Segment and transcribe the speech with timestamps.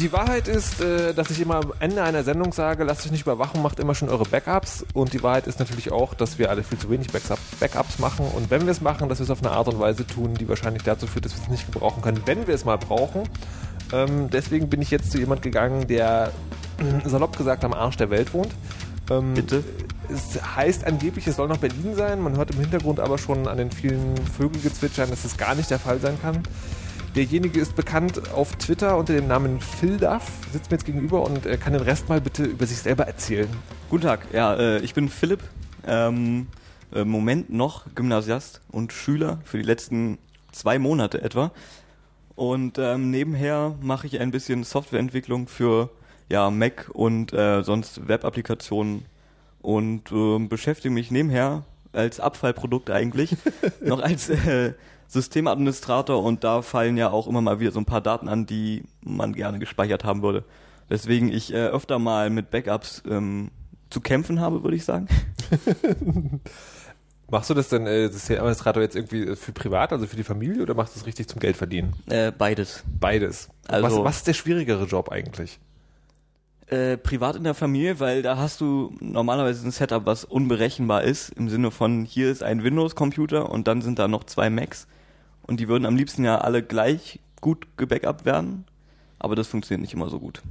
[0.00, 3.22] Die Wahrheit ist, äh, dass ich immer am Ende einer Sendung sage, lasst euch nicht
[3.22, 4.86] überwachen, macht immer schon eure Backups.
[4.94, 8.26] Und die Wahrheit ist natürlich auch, dass wir alle viel zu wenig Backups machen.
[8.34, 10.48] Und wenn wir es machen, dass wir es auf eine Art und Weise tun, die
[10.48, 13.22] wahrscheinlich dazu führt, dass wir es nicht gebrauchen können, wenn wir es mal brauchen.
[13.92, 16.30] Ähm, deswegen bin ich jetzt zu jemand gegangen, der
[17.04, 18.54] salopp gesagt am Arsch der Welt wohnt.
[19.10, 19.64] Ähm, Bitte?
[20.08, 22.20] Es heißt angeblich, es soll noch Berlin sein.
[22.20, 25.80] Man hört im Hintergrund aber schon an den vielen Vögelgezwitschern, dass es gar nicht der
[25.80, 26.42] Fall sein kann.
[27.18, 30.22] Derjenige ist bekannt auf Twitter unter dem Namen Philduff,
[30.52, 33.48] sitzt mir jetzt gegenüber und äh, kann den Rest mal bitte über sich selber erzählen.
[33.90, 35.40] Guten Tag, ja, äh, ich bin Philipp,
[35.84, 36.46] ähm,
[36.92, 40.18] im äh, Moment noch Gymnasiast und Schüler für die letzten
[40.52, 41.50] zwei Monate etwa.
[42.36, 45.90] Und ähm, nebenher mache ich ein bisschen Softwareentwicklung für
[46.28, 49.06] ja, Mac und äh, sonst Web-Applikationen
[49.60, 53.36] und äh, beschäftige mich nebenher als Abfallprodukt eigentlich
[53.80, 54.74] noch als äh,
[55.08, 58.84] Systemadministrator und da fallen ja auch immer mal wieder so ein paar Daten an, die
[59.02, 60.44] man gerne gespeichert haben würde.
[60.90, 63.50] Deswegen ich äh, öfter mal mit Backups ähm,
[63.90, 65.08] zu kämpfen habe, würde ich sagen.
[67.30, 70.72] Machst du das denn äh, Systemadministrator jetzt irgendwie für privat, also für die Familie, oder
[70.74, 71.92] machst du es richtig zum Geld verdienen?
[72.08, 72.84] Äh, beides.
[72.98, 73.50] Beides.
[73.66, 75.58] Also was, was ist der schwierigere Job eigentlich?
[76.68, 81.30] Äh, privat in der Familie, weil da hast du normalerweise ein Setup, was unberechenbar ist,
[81.30, 84.86] im Sinne von hier ist ein Windows-Computer und dann sind da noch zwei Macs
[85.48, 88.64] und die würden am liebsten ja alle gleich gut gebackupt werden,
[89.18, 90.42] aber das funktioniert nicht immer so gut.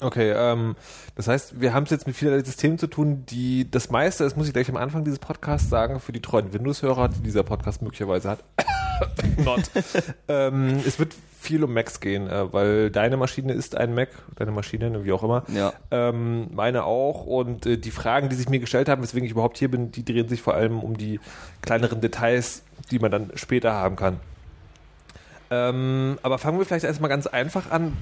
[0.00, 0.76] Okay, ähm,
[1.14, 4.34] das heißt, wir haben es jetzt mit vielerlei Systemen zu tun, die das meiste, das
[4.34, 7.82] muss ich gleich am Anfang dieses Podcasts sagen, für die treuen Windows-Hörer, die dieser Podcast
[7.82, 8.44] möglicherweise hat.
[9.44, 9.70] Not.
[10.28, 14.52] ähm, es wird viel um Macs gehen, äh, weil deine Maschine ist ein Mac, deine
[14.52, 15.44] Maschine, wie auch immer.
[15.48, 15.72] Ja.
[15.90, 17.26] Ähm, meine auch.
[17.26, 20.04] Und äh, die Fragen, die sich mir gestellt haben, weswegen ich überhaupt hier bin, die
[20.04, 21.20] drehen sich vor allem um die
[21.62, 24.20] kleineren Details, die man dann später haben kann.
[25.50, 27.96] Ähm, aber fangen wir vielleicht erstmal ganz einfach an.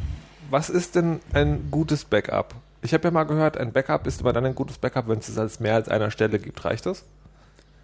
[0.50, 2.54] Was ist denn ein gutes Backup?
[2.82, 5.28] Ich habe ja mal gehört, ein Backup ist immer dann ein gutes Backup, wenn es
[5.28, 6.64] es als mehr als einer Stelle gibt.
[6.64, 7.04] Reicht das?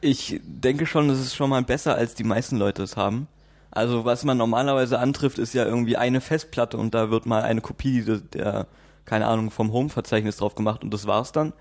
[0.00, 3.26] Ich denke schon, das ist schon mal besser, als die meisten Leute es haben.
[3.70, 7.60] Also was man normalerweise antrifft, ist ja irgendwie eine Festplatte und da wird mal eine
[7.60, 8.66] Kopie der
[9.04, 11.52] keine Ahnung, vom Home-Verzeichnis drauf gemacht und das war's dann.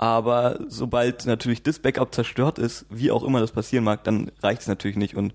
[0.00, 4.62] Aber sobald natürlich das Backup zerstört ist, wie auch immer das passieren mag, dann reicht
[4.62, 5.14] es natürlich nicht.
[5.14, 5.34] Und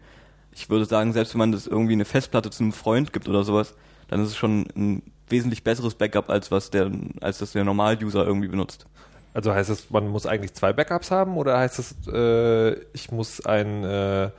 [0.52, 3.44] ich würde sagen, selbst wenn man das irgendwie eine Festplatte zu einem Freund gibt oder
[3.44, 3.76] sowas,
[4.08, 6.90] dann ist es schon ein wesentlich besseres Backup, als was der,
[7.22, 8.88] als das der Normal-User irgendwie benutzt.
[9.36, 13.46] Also heißt es, man muss eigentlich zwei Backups haben oder heißt es, äh, ich muss
[13.46, 14.32] ein äh,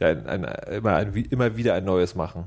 [0.00, 2.44] ja, ein, ein, immer, ein, immer wieder ein neues machen?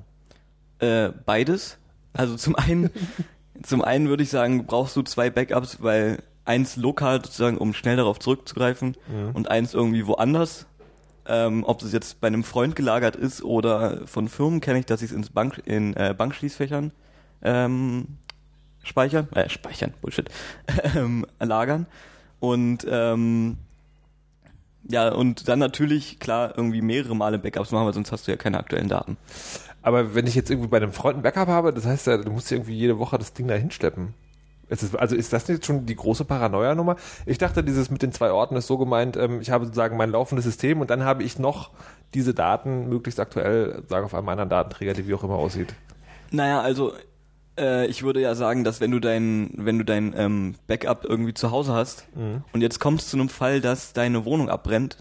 [0.80, 1.78] Äh, beides.
[2.14, 2.90] Also zum einen,
[3.62, 7.96] zum einen würde ich sagen, brauchst du zwei Backups, weil eins lokal sozusagen, um schnell
[7.96, 9.36] darauf zurückzugreifen mhm.
[9.36, 10.66] und eins irgendwie woanders.
[11.28, 15.02] Ähm, ob es jetzt bei einem Freund gelagert ist oder von Firmen kenne ich, dass
[15.02, 16.92] sie es ins Bank, in äh, Bankschließfächern
[17.44, 18.08] ähm,
[18.84, 20.28] speichern, äh, speichern, Bullshit,
[20.96, 21.86] ähm, lagern.
[22.40, 23.58] Und ähm,
[24.88, 28.38] ja, und dann natürlich, klar, irgendwie mehrere Male Backups machen, weil sonst hast du ja
[28.38, 29.18] keine aktuellen Daten.
[29.84, 32.32] Aber wenn ich jetzt irgendwie bei einem Freund ein Backup habe, das heißt ja, du
[32.32, 34.16] musst irgendwie jede Woche das Ding da hinschleppen.
[34.70, 36.96] Ist, also ist das jetzt schon die große Paranoia-Nummer?
[37.26, 40.12] Ich dachte, dieses mit den zwei Orten ist so gemeint, ähm, ich habe sozusagen mein
[40.12, 41.72] laufendes System und dann habe ich noch
[42.14, 45.74] diese Daten möglichst aktuell, sagen auf einem anderen Datenträger, der wie auch immer aussieht.
[46.32, 46.94] Naja, also
[47.58, 51.34] äh, ich würde ja sagen, dass wenn du dein, wenn du dein ähm, Backup irgendwie
[51.34, 52.44] zu Hause hast mhm.
[52.54, 54.98] und jetzt kommst zu einem Fall, dass deine Wohnung abbrennt,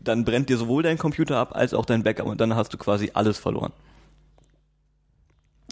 [0.00, 2.78] dann brennt dir sowohl dein Computer ab als auch dein Backup und dann hast du
[2.78, 3.72] quasi alles verloren.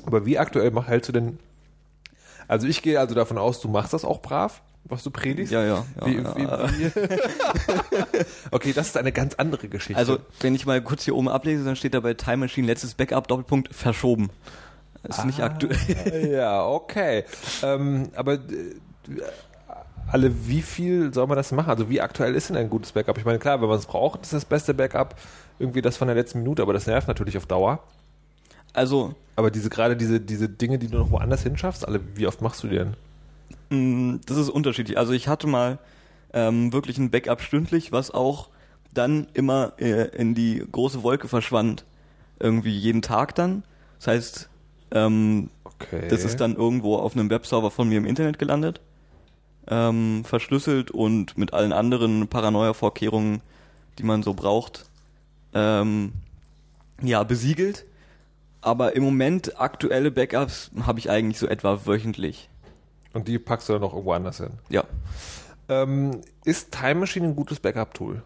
[0.06, 1.38] Aber wie aktuell mach, hältst du denn?
[2.48, 5.52] Also ich gehe also davon aus, du machst das auch brav, was du predigst.
[5.52, 5.84] Ja, ja.
[6.00, 6.68] ja, wie, ja.
[6.70, 6.90] Wie, wie?
[8.50, 9.98] okay, das ist eine ganz andere Geschichte.
[9.98, 12.94] Also wenn ich mal kurz hier oben ablese, dann steht da bei Time Machine letztes
[12.94, 14.30] Backup Doppelpunkt verschoben.
[15.02, 16.30] Ist ah, nicht aktuell.
[16.32, 17.24] Ja, okay.
[17.62, 18.38] Ähm, aber äh,
[20.10, 21.70] alle, wie viel soll man das machen?
[21.70, 23.18] Also wie aktuell ist denn ein gutes Backup?
[23.18, 25.14] Ich meine, klar, wenn man es braucht, ist das beste Backup
[25.58, 27.80] irgendwie das von der letzten Minute, aber das nervt natürlich auf Dauer.
[28.74, 29.14] Also.
[29.36, 32.62] Aber diese gerade diese, diese Dinge, die du noch woanders hinschaffst, alle, wie oft machst
[32.62, 32.96] du die denn?
[33.70, 34.98] Mm, das ist unterschiedlich.
[34.98, 35.78] Also ich hatte mal
[36.32, 38.48] ähm, wirklich ein Backup stündlich, was auch
[38.92, 41.84] dann immer äh, in die große Wolke verschwand.
[42.38, 43.64] Irgendwie jeden Tag dann.
[43.98, 44.48] Das heißt,
[44.92, 46.08] ähm, okay.
[46.08, 48.80] Das ist dann irgendwo auf einem Webserver von mir im Internet gelandet,
[49.68, 53.40] ähm, verschlüsselt und mit allen anderen Paranoia-Vorkehrungen,
[53.98, 54.86] die man so braucht,
[55.52, 56.12] ähm,
[57.02, 57.84] ja, besiegelt.
[58.64, 62.48] Aber im Moment aktuelle Backups habe ich eigentlich so etwa wöchentlich.
[63.12, 64.52] Und die packst du dann noch irgendwo anders hin?
[64.70, 64.84] Ja.
[65.68, 68.22] Ähm, ist Time Machine ein gutes Backup-Tool?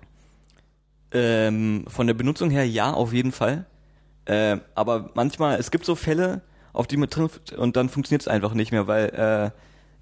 [1.11, 3.67] Ähm, von der Benutzung her ja, auf jeden Fall.
[4.26, 6.43] Äh, aber manchmal, es gibt so Fälle,
[6.73, 9.50] auf die man trifft und dann funktioniert es einfach nicht mehr, weil äh,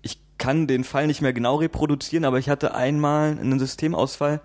[0.02, 4.42] ich kann den Fall nicht mehr genau reproduzieren, aber ich hatte einmal einen Systemausfall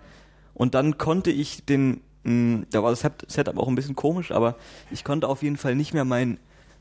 [0.54, 4.56] und dann konnte ich den, da war das Setup auch ein bisschen komisch, aber
[4.90, 6.38] ich konnte auf jeden Fall nicht mehr mein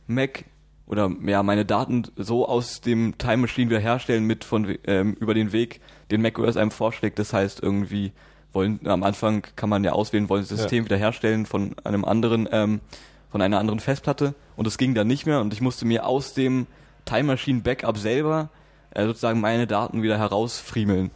[0.07, 0.45] Mac
[0.85, 5.51] oder ja meine Daten so aus dem Time Machine wiederherstellen mit von ähm, über den
[5.51, 7.17] Weg, den macOS einem vorschlägt.
[7.17, 8.11] Das heißt irgendwie
[8.53, 10.85] wollen am Anfang kann man ja auswählen, wollen das System ja.
[10.85, 12.81] wiederherstellen von einem anderen ähm,
[13.29, 16.33] von einer anderen Festplatte und es ging dann nicht mehr und ich musste mir aus
[16.33, 16.67] dem
[17.05, 18.49] Time Machine Backup selber
[18.91, 21.11] äh, sozusagen meine Daten wieder herausfriemeln.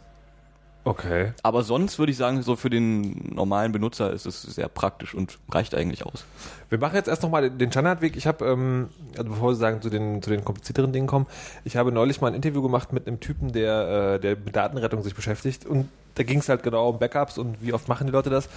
[0.86, 1.32] Okay.
[1.42, 5.36] Aber sonst würde ich sagen, so für den normalen Benutzer ist es sehr praktisch und
[5.50, 6.24] reicht eigentlich aus.
[6.68, 8.16] Wir machen jetzt erst nochmal den Standardweg.
[8.16, 8.88] Ich habe, ähm,
[9.18, 11.26] also bevor Sie sagen, zu den, zu den komplizierteren Dingen kommen,
[11.64, 15.02] ich habe neulich mal ein Interview gemacht mit einem Typen, der, äh, der mit Datenrettung
[15.02, 18.12] sich beschäftigt und da ging es halt genau um Backups und wie oft machen die
[18.12, 18.48] Leute das.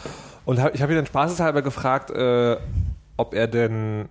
[0.45, 2.57] Und hab, ich habe ihn dann spaßeshalber gefragt, äh,
[3.17, 4.07] ob er denn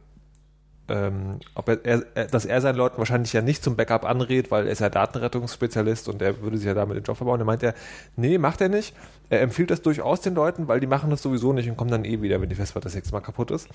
[0.88, 4.66] ähm, ob er, er, dass er seinen Leuten wahrscheinlich ja nicht zum Backup anrät, weil
[4.66, 7.40] er ist ja Datenrettungsspezialist und er würde sich ja damit den Job verbauen.
[7.40, 7.74] Er meint er,
[8.16, 8.94] nee, macht er nicht.
[9.30, 12.06] Er empfiehlt das durchaus den Leuten, weil die machen das sowieso nicht und kommen dann
[12.06, 13.68] eh wieder, wenn die Festplatte das nächste Mal kaputt ist.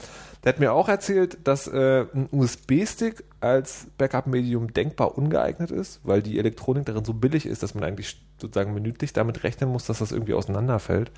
[0.44, 6.24] Der hat mir auch erzählt, dass äh, ein USB-Stick als Backup-Medium denkbar ungeeignet ist, weil
[6.24, 10.00] die Elektronik darin so billig ist, dass man eigentlich sozusagen minütlich damit rechnen muss, dass
[10.00, 11.12] das irgendwie auseinanderfällt.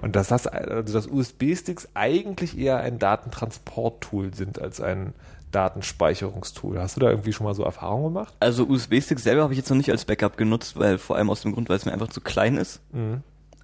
[0.00, 5.12] Und dass das, also dass USB-Sticks eigentlich eher ein Datentransport-Tool sind als ein
[5.54, 6.80] Datenspeicherungstool.
[6.80, 8.34] Hast du da irgendwie schon mal so Erfahrungen gemacht?
[8.40, 11.42] Also USB-Sticks selber habe ich jetzt noch nicht als Backup genutzt, weil vor allem aus
[11.42, 12.80] dem Grund, weil es mir einfach zu klein ist.
[12.92, 13.22] Mhm.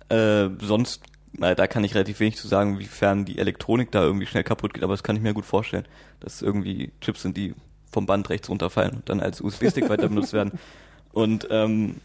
[0.08, 1.02] Äh, sonst,
[1.32, 4.74] na, da kann ich relativ wenig zu sagen, wiefern die Elektronik da irgendwie schnell kaputt
[4.74, 5.86] geht, aber das kann ich mir gut vorstellen,
[6.20, 7.54] dass irgendwie Chips sind, die
[7.90, 10.52] vom Band rechts runterfallen und dann als USB-Stick weiter benutzt werden.
[11.12, 11.96] Und ähm,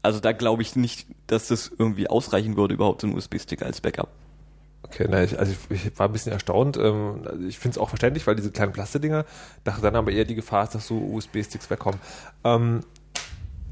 [0.00, 3.82] also da glaube ich nicht, dass das irgendwie ausreichen würde, überhaupt so ein USB-Stick als
[3.82, 4.08] Backup.
[4.86, 6.76] Okay, na, ich, also ich, ich, war ein bisschen erstaunt.
[6.76, 9.24] Ähm, also ich finde es auch verständlich, weil diese kleinen Plastikdinger,
[9.64, 12.00] dachte dann aber eher die Gefahr ist, dass so USB-Sticks wegkommen.
[12.44, 12.80] Ähm,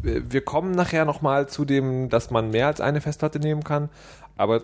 [0.02, 3.88] wir kommen nachher nochmal zu dem, dass man mehr als eine Festplatte nehmen kann,
[4.36, 4.62] aber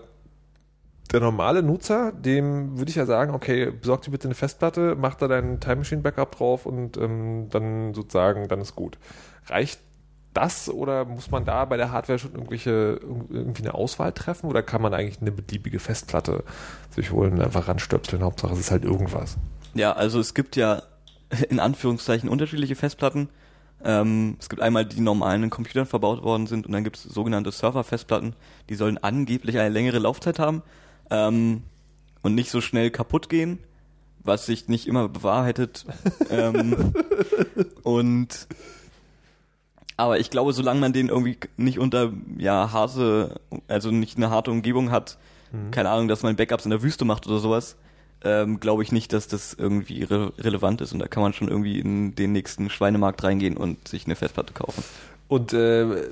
[1.13, 5.15] der normale Nutzer, dem würde ich ja sagen, okay, besorg dir bitte eine Festplatte, mach
[5.15, 8.99] da dein Time Machine Backup drauf und ähm, dann sozusagen, dann ist gut.
[9.47, 9.81] Reicht
[10.33, 14.63] das oder muss man da bei der Hardware schon irgendwelche irgendwie eine Auswahl treffen oder
[14.63, 16.45] kann man eigentlich eine beliebige Festplatte
[16.95, 18.23] sich holen und einfach ranstöpseln?
[18.23, 19.37] Hauptsache es ist halt irgendwas.
[19.75, 20.83] Ja, also es gibt ja
[21.49, 23.29] in Anführungszeichen unterschiedliche Festplatten.
[23.83, 26.97] Ähm, es gibt einmal die, die normalen in Computern verbaut worden sind und dann gibt
[26.97, 28.35] es sogenannte Server-Festplatten,
[28.69, 30.63] die sollen angeblich eine längere Laufzeit haben
[31.11, 31.63] ähm,
[32.23, 33.59] und nicht so schnell kaputt gehen,
[34.23, 35.87] was sich nicht immer bewahrheitet.
[36.31, 36.93] ähm,
[37.83, 38.47] und
[40.01, 43.39] aber ich glaube, solange man den irgendwie nicht unter ja harte,
[43.69, 45.19] also nicht eine harte Umgebung hat,
[45.53, 45.71] mhm.
[45.71, 47.77] keine Ahnung, dass man Backups in der Wüste macht oder sowas,
[48.25, 50.95] ähm, glaube ich nicht, dass das irgendwie re relevant ist.
[50.95, 54.55] Und da kann man schon irgendwie in den nächsten Schweinemarkt reingehen und sich eine Festplatte
[54.55, 54.83] kaufen.
[55.29, 56.09] Und äh,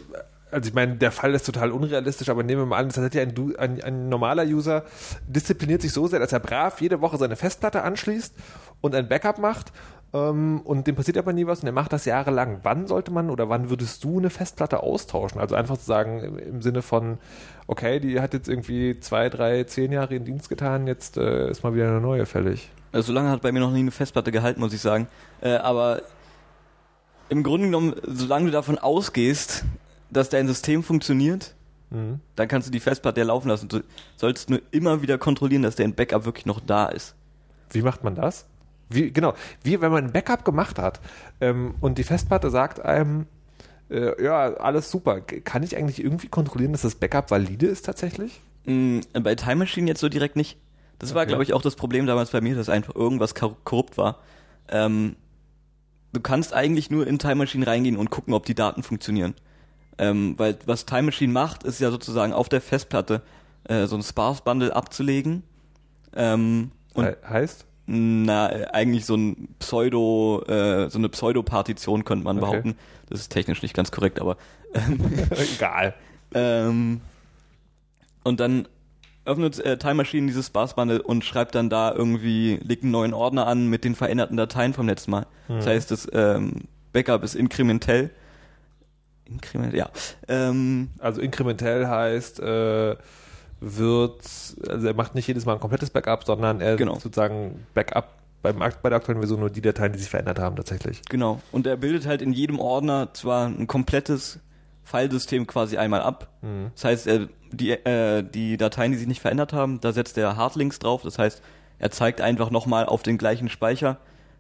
[0.50, 3.14] also ich meine, der Fall ist total unrealistisch, aber nehmen wir mal an, das hat
[3.14, 4.84] ja ein, ein, ein, normaler User
[5.26, 8.34] diszipliniert sich so sehr, dass er brav jede Woche seine Festplatte anschließt
[8.80, 9.72] und ein Backup macht
[10.12, 12.60] ähm, und dem passiert aber nie was und er macht das jahrelang.
[12.62, 15.40] Wann sollte man oder wann würdest du eine Festplatte austauschen?
[15.40, 17.18] Also einfach zu sagen im, im Sinne von,
[17.66, 21.62] okay, die hat jetzt irgendwie zwei, drei, zehn Jahre in Dienst getan, jetzt äh, ist
[21.62, 22.70] mal wieder eine neue fällig.
[22.90, 25.08] Also so lange hat bei mir noch nie eine Festplatte gehalten, muss ich sagen.
[25.42, 26.02] Äh, aber
[27.28, 29.64] im Grunde genommen, solange du davon ausgehst,
[30.10, 31.54] dass dein System funktioniert,
[31.90, 32.20] mhm.
[32.34, 33.68] dann kannst du die Festplatte ja laufen lassen.
[33.68, 33.82] Du
[34.16, 37.14] sollst nur immer wieder kontrollieren, dass dein Backup wirklich noch da ist.
[37.70, 38.46] Wie macht man das?
[38.90, 41.00] Wie, genau, wie wenn man ein Backup gemacht hat
[41.40, 43.26] ähm, und die Festplatte sagt einem,
[43.90, 45.20] äh, ja, alles super.
[45.20, 48.40] Kann ich eigentlich irgendwie kontrollieren, dass das Backup valide ist tatsächlich?
[48.64, 50.58] Mm, bei Time Machine jetzt so direkt nicht.
[50.98, 54.18] Das war, glaube ich, auch das Problem damals bei mir, dass einfach irgendwas korrupt war.
[54.68, 55.14] Ähm,
[56.12, 59.34] du kannst eigentlich nur in Time Machine reingehen und gucken, ob die Daten funktionieren.
[59.98, 63.22] Ähm, weil was Time Machine macht, ist ja sozusagen auf der Festplatte
[63.64, 65.44] äh, so ein Sparse Bundle abzulegen.
[66.14, 67.64] Ähm, und He heißt?
[67.90, 72.46] Na, eigentlich so ein Pseudo, äh, so eine Pseudo-Partition könnte man okay.
[72.46, 72.76] behaupten.
[73.08, 74.36] Das ist technisch nicht ganz korrekt, aber
[74.74, 75.00] ähm,
[75.54, 75.94] egal.
[76.34, 77.00] Ähm,
[78.24, 78.68] und dann
[79.24, 83.14] öffnet äh, Time Machine dieses Sparse Bundle und schreibt dann da irgendwie, legt einen neuen
[83.14, 85.26] Ordner an mit den veränderten Dateien vom letzten Mal.
[85.46, 85.56] Hm.
[85.56, 88.10] Das heißt, das ähm, Backup ist inkrementell
[89.30, 89.90] Inkrementell, ja.
[90.26, 92.96] Ähm, also inkrementell heißt, äh,
[93.60, 94.22] wird,
[94.68, 96.94] also er macht nicht jedes Mal ein komplettes Backup, sondern er genau.
[96.94, 98.08] sozusagen Backup
[98.42, 101.02] beim, bei der aktuellen Version nur die Dateien, die sich verändert haben, tatsächlich.
[101.08, 101.40] Genau.
[101.50, 104.38] Und er bildet halt in jedem Ordner zwar ein komplettes
[104.84, 106.28] Filesystem quasi einmal ab.
[106.42, 106.70] Mhm.
[106.74, 110.36] Das heißt, er, die, äh, die Dateien, die sich nicht verändert haben, da setzt er
[110.36, 111.02] Hardlinks drauf.
[111.02, 111.42] Das heißt,
[111.78, 113.98] er zeigt einfach nochmal auf den gleichen Speicher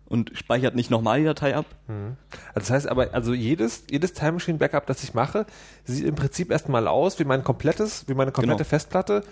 [0.08, 1.66] und speichert nicht nochmal die Datei ab.
[1.86, 2.16] Also
[2.54, 5.46] das heißt aber, also jedes, jedes Time Machine Backup, das ich mache,
[5.84, 8.68] sieht im Prinzip erstmal aus wie mein komplettes, wie meine komplette Genau.
[8.68, 9.22] Festplatte.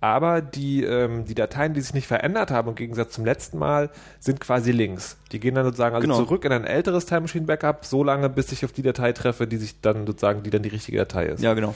[0.00, 3.90] Aber die, ähm, die Dateien, die sich nicht verändert haben, im Gegensatz zum letzten Mal,
[4.20, 5.16] sind quasi links.
[5.32, 6.18] Die gehen dann sozusagen also Genau.
[6.18, 9.48] zurück in ein älteres Time Machine Backup, so lange, bis ich auf die Datei treffe,
[9.48, 11.42] die sich dann sozusagen, die dann die richtige Datei ist.
[11.42, 11.74] Ja, genau.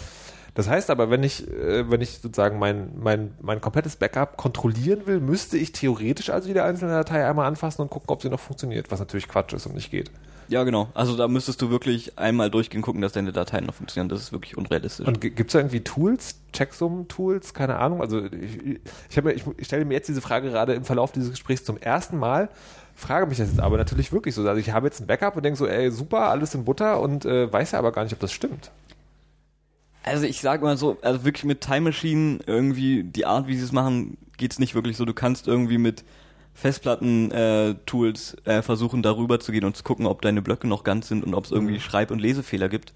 [0.54, 5.06] Das heißt aber, wenn ich, äh, wenn ich sozusagen mein, mein, mein komplettes Backup kontrollieren
[5.06, 8.40] will, müsste ich theoretisch also jede einzelne Datei einmal anfassen und gucken, ob sie noch
[8.40, 10.10] funktioniert, was natürlich Quatsch ist und nicht geht.
[10.48, 10.88] Ja, genau.
[10.92, 14.10] Also da müsstest du wirklich einmal durchgehen, gucken, dass deine Dateien noch funktionieren.
[14.10, 15.06] Das ist wirklich unrealistisch.
[15.06, 18.02] Und gibt es da irgendwie Tools, Checksum-Tools, keine Ahnung?
[18.02, 21.30] Also ich, ich, mir- ich, ich stelle mir jetzt diese Frage gerade im Verlauf dieses
[21.30, 22.50] Gesprächs zum ersten Mal,
[22.94, 24.46] frage mich das jetzt aber natürlich wirklich so.
[24.46, 27.24] Also ich habe jetzt ein Backup und denke so, ey, super, alles in Butter und
[27.24, 28.70] äh, weiß ja aber gar nicht, ob das stimmt.
[30.02, 33.64] Also ich sag mal so, also wirklich mit Time Machine irgendwie die Art, wie sie
[33.64, 35.04] es machen, geht's nicht wirklich so.
[35.04, 36.04] Du kannst irgendwie mit
[36.54, 41.24] Festplatten-Tools äh, versuchen, darüber zu gehen und zu gucken, ob deine Blöcke noch ganz sind
[41.24, 42.92] und ob es irgendwie Schreib- und Lesefehler gibt.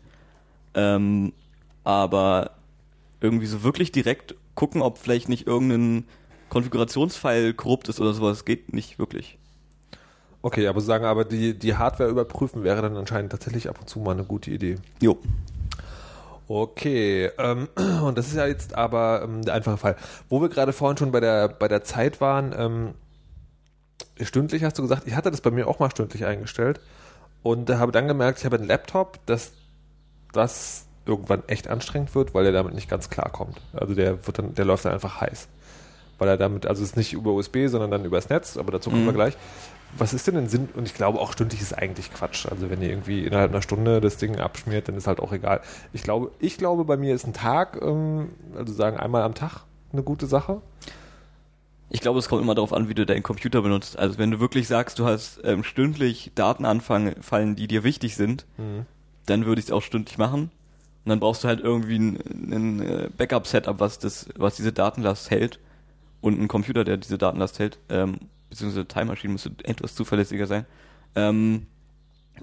[0.75, 1.33] Ähm,
[1.85, 2.51] aber
[3.21, 6.05] irgendwie so wirklich direkt gucken, ob vielleicht nicht irgendein
[6.49, 9.39] Konfigurationsfile korrupt ist oder sowas, geht nicht wirklich.
[10.43, 13.99] Okay, aber sagen aber die, die Hardware überprüfen wäre dann anscheinend tatsächlich ab und zu
[14.01, 14.77] mal eine gute Idee.
[15.01, 15.19] Jo.
[16.49, 17.69] Okay, ähm,
[18.05, 19.97] und das ist ja jetzt aber ähm, der einfache Fall.
[20.29, 22.95] Wo wir gerade vorhin schon bei der, bei der Zeit waren, ähm,
[24.21, 26.81] stündlich hast du gesagt, ich hatte das bei mir auch mal stündlich eingestellt
[27.43, 29.53] und habe dann gemerkt, ich habe einen Laptop, dass
[30.33, 33.61] das irgendwann echt anstrengend wird, weil er damit nicht ganz klarkommt.
[33.73, 35.49] Also der wird dann, der läuft dann einfach heiß.
[36.19, 38.91] Weil er damit, also es ist nicht über USB, sondern dann übers Netz, aber dazu
[38.91, 39.07] kommen Mhm.
[39.09, 39.37] wir gleich.
[39.99, 40.69] Was ist denn denn Sinn?
[40.75, 42.47] Und ich glaube auch stündlich ist eigentlich Quatsch.
[42.47, 45.61] Also wenn ihr irgendwie innerhalb einer Stunde das Ding abschmiert, dann ist halt auch egal.
[45.93, 49.65] Ich glaube, ich glaube, bei mir ist ein Tag, ähm, also sagen einmal am Tag
[49.93, 50.61] eine gute Sache.
[51.89, 53.99] Ich glaube, es kommt immer darauf an, wie du deinen Computer benutzt.
[53.99, 58.45] Also wenn du wirklich sagst, du hast ähm, stündlich Daten anfallen, die dir wichtig sind,
[59.27, 60.51] dann würde ich es auch stündlich machen.
[61.05, 62.17] Und dann brauchst du halt irgendwie ein,
[62.53, 65.61] ein äh, Backup-Setup, was das, was diese Datenlast hält.
[66.21, 67.79] Und einen Computer, der diese Datenlast hält.
[67.89, 70.67] Ähm, beziehungsweise Time Machine müsste etwas zuverlässiger sein.
[71.15, 71.67] Ähm,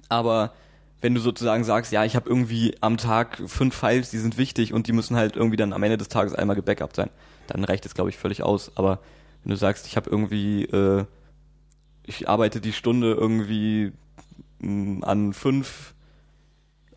[0.10, 0.54] aber
[1.02, 4.74] wenn du sozusagen sagst, ja, ich habe irgendwie am Tag fünf Files, die sind wichtig
[4.74, 7.10] und die müssen halt irgendwie dann am Ende des Tages einmal gebackupt sein,
[7.48, 8.72] dann reicht das, glaube ich, völlig aus.
[8.76, 9.00] Aber
[9.44, 11.06] wenn du sagst, ich habe irgendwie, äh,
[12.06, 13.92] ich arbeite die Stunde irgendwie
[14.60, 15.94] mh, an fünf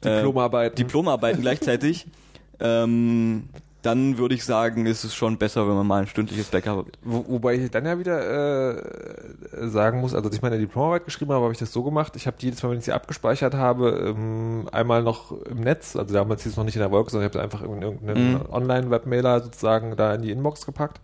[0.02, 0.76] äh, Diplomarbeiten.
[0.76, 2.06] Diplomarbeiten gleichzeitig,
[2.60, 3.48] ähm,
[3.86, 6.98] dann würde ich sagen, ist es schon besser, wenn man mal ein stündliches Backup hat.
[7.02, 11.32] Wo, wobei ich dann ja wieder äh, sagen muss, also als ich meine Diplomarbeit geschrieben
[11.32, 12.16] habe, habe ich das so gemacht.
[12.16, 15.96] Ich habe die jedes Mal, wenn ich sie abgespeichert habe, ähm, einmal noch im Netz,
[15.96, 18.32] also damals hieß es noch nicht in der Wolke, sondern ich habe einfach in irgendeinen
[18.34, 18.40] Mhm.
[18.50, 21.00] Online-Webmailer sozusagen da in die Inbox gepackt.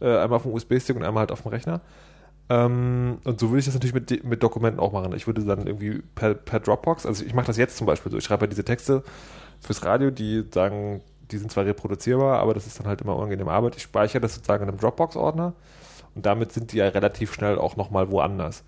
[0.00, 1.80] Äh, einmal auf dem USB-Stick und einmal halt auf dem Rechner.
[2.50, 5.12] Ähm, und so würde ich das natürlich mit, mit Dokumenten auch machen.
[5.14, 8.18] Ich würde dann irgendwie per, per Dropbox, also ich mache das jetzt zum Beispiel so,
[8.18, 9.02] ich schreibe ja diese Texte
[9.60, 13.50] fürs Radio, die sagen, die sind zwar reproduzierbar, aber das ist dann halt immer unangenehme
[13.50, 13.76] Arbeit.
[13.76, 15.54] Ich speichere das sozusagen in einem Dropbox-Ordner
[16.14, 18.64] und damit sind die ja relativ schnell auch nochmal woanders.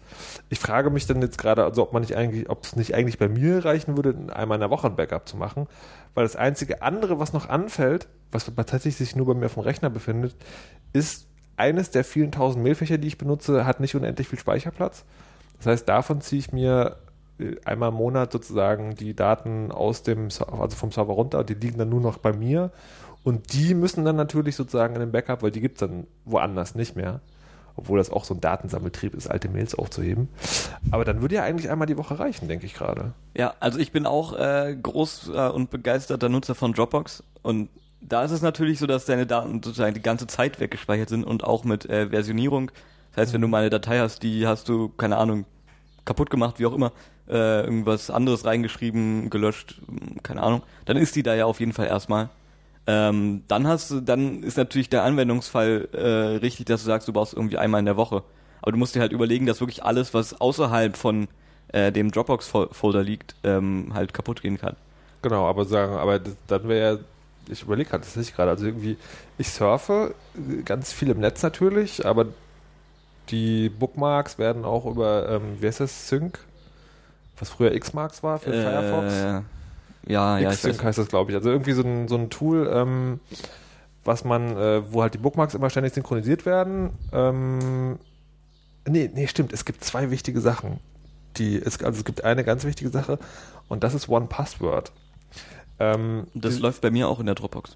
[0.51, 3.19] Ich frage mich dann jetzt gerade, also ob man nicht eigentlich, ob es nicht eigentlich
[3.19, 5.67] bei mir reichen würde, einmal in der Woche ein Backup zu machen,
[6.15, 9.63] weil das einzige andere, was noch anfällt, was tatsächlich sich nur bei mir auf dem
[9.63, 10.37] Rechner befindet,
[10.93, 11.27] ist
[11.57, 15.05] eines der vielen tausend Mailfächer, die ich benutze, hat nicht unendlich viel Speicherplatz.
[15.59, 16.97] Das heißt, davon ziehe ich mir
[17.65, 21.89] einmal im Monat sozusagen die Daten aus dem, also vom Server runter, die liegen dann
[21.89, 22.71] nur noch bei mir
[23.23, 26.75] und die müssen dann natürlich sozusagen in den Backup, weil die gibt es dann woanders
[26.75, 27.21] nicht mehr.
[27.77, 30.29] Obwohl das auch so ein Datensammeltrieb ist, alte Mails aufzuheben.
[30.91, 33.15] Aber dann würde ja eigentlich einmal die Woche reichen, denke ich gerade.
[33.35, 37.71] Ja, also ich bin auch äh, großer und begeisterter Nutzer von Dropbox und
[38.01, 41.45] da ist es natürlich so, dass deine Daten sozusagen die ganze Zeit weggespeichert sind und
[41.45, 42.71] auch mit äh, Versionierung.
[43.13, 45.45] Das heißt, wenn du mal eine Datei hast, die hast du, keine Ahnung,
[46.05, 46.93] kaputt gemacht, wie auch immer,
[47.31, 49.81] äh, irgendwas anderes reingeschrieben, gelöscht,
[50.23, 52.29] keine Ahnung, dann ist die da ja auf jeden Fall erstmal.
[52.87, 57.13] Ähm, dann hast du, dann ist natürlich der Anwendungsfall äh, richtig, dass du sagst, du
[57.13, 58.23] brauchst irgendwie einmal in der Woche.
[58.63, 61.29] Aber du musst dir halt überlegen, dass wirklich alles, was außerhalb von
[61.69, 64.77] äh, dem Dropbox-Folder liegt, ähm, halt kaputt gehen kann.
[65.23, 67.01] Genau, aber sagen, aber das, dann wäre ja,
[67.49, 68.97] ich überlege gerade, das nicht gerade, also irgendwie,
[69.39, 70.15] ich surfe
[70.65, 72.27] ganz viel im Netz natürlich, aber
[73.31, 76.41] die Bookmarks werden auch über, ähm, wie heißt das, Sync?
[77.41, 79.13] Was früher Xmarks war für Firefox?
[79.13, 80.85] Äh, ja, ja, ich X-Sync weiß.
[80.85, 81.37] heißt das, glaube ich.
[81.37, 83.21] Also irgendwie so ein, so ein Tool, ähm,
[84.05, 86.91] was man, äh, wo halt die Bookmarks immer ständig synchronisiert werden.
[87.13, 87.99] Ähm,
[88.89, 89.53] nee, nee, stimmt.
[89.53, 90.79] Es gibt zwei wichtige Sachen.
[91.37, 93.19] Die, es, also es gibt eine ganz wichtige Sache
[93.69, 94.93] und das ist One Password.
[95.79, 97.73] Ähm, Das die- läuft bei mir auch in der Dropbox.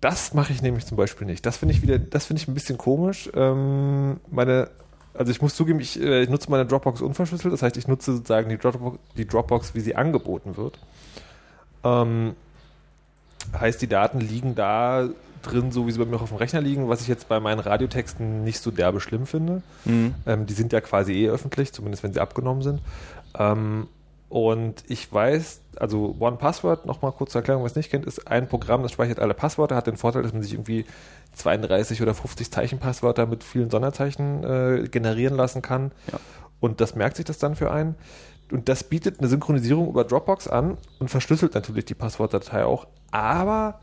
[0.00, 1.46] das mache ich nämlich zum Beispiel nicht.
[1.46, 3.30] Das finde ich wieder, das finde ich ein bisschen komisch.
[3.34, 4.68] Ähm, meine,
[5.14, 8.14] also ich muss zugeben, ich, äh, ich nutze meine Dropbox unverschlüsselt, das heißt, ich nutze
[8.14, 10.78] sozusagen die Dropbox, die Dropbox wie sie angeboten wird.
[11.84, 12.34] Ähm,
[13.58, 15.08] heißt, die Daten liegen da
[15.42, 17.40] drin, so wie sie bei mir auch auf dem Rechner liegen, was ich jetzt bei
[17.40, 19.62] meinen Radiotexten nicht so derbe schlimm finde.
[19.84, 20.14] Mhm.
[20.26, 22.80] Ähm, die sind ja quasi eh öffentlich, zumindest wenn sie abgenommen sind.
[23.38, 23.88] Ähm,
[24.32, 28.28] und ich weiß, also One Password, nochmal kurz zur Erklärung, wer es nicht kennt, ist
[28.28, 30.86] ein Programm, das speichert alle Passwörter, hat den Vorteil, dass man sich irgendwie
[31.34, 35.92] 32 oder 50 Zeichenpasswörter mit vielen Sonderzeichen äh, generieren lassen kann.
[36.10, 36.18] Ja.
[36.60, 37.94] Und das merkt sich das dann für einen.
[38.50, 42.86] Und das bietet eine Synchronisierung über Dropbox an und verschlüsselt natürlich die Passwortdatei auch.
[43.10, 43.80] Aber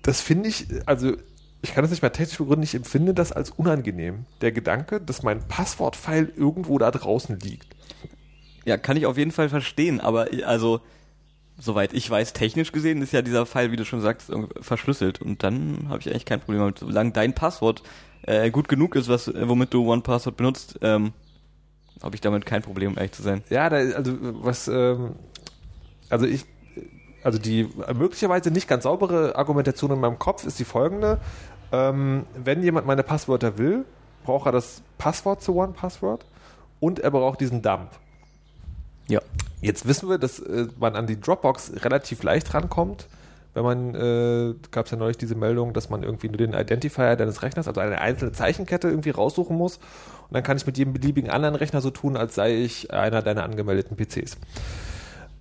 [0.00, 1.12] das finde ich, also
[1.60, 4.24] ich kann das nicht mal technisch begründen, ich empfinde das als unangenehm.
[4.40, 7.76] Der Gedanke, dass mein Passwortfile irgendwo da draußen liegt.
[8.66, 10.80] Ja, kann ich auf jeden Fall verstehen, aber ich- also,
[11.58, 14.30] soweit ich weiß, technisch gesehen ist ja dieser File, wie du schon sagst,
[14.60, 15.22] verschlüsselt.
[15.22, 16.80] Und dann habe ich eigentlich kein Problem damit.
[16.80, 17.82] Solange dein Passwort
[18.22, 21.12] äh, gut genug ist, was, äh, womit du OnePassword benutzt, ähm,
[22.02, 23.44] habe ich damit kein Problem, um ehrlich zu sein.
[23.50, 25.14] Ja, da, also was, ähm,
[26.10, 26.44] also ich,
[27.22, 31.20] also die möglicherweise nicht ganz saubere Argumentation in meinem Kopf ist die folgende.
[31.70, 33.84] Ähm, wenn jemand meine Passwörter will,
[34.24, 36.26] braucht er das Passwort zu OnePassword
[36.80, 37.90] und er braucht diesen Dump.
[39.08, 39.20] Ja.
[39.60, 43.08] Jetzt wissen wir, dass äh, man an die Dropbox relativ leicht rankommt.
[43.54, 47.16] Wenn man, äh, gab es ja neulich diese Meldung, dass man irgendwie nur den Identifier
[47.16, 49.76] deines Rechners, also eine einzelne Zeichenkette irgendwie raussuchen muss.
[49.76, 53.22] Und dann kann ich mit jedem beliebigen anderen Rechner so tun, als sei ich einer
[53.22, 54.36] deiner angemeldeten PCs.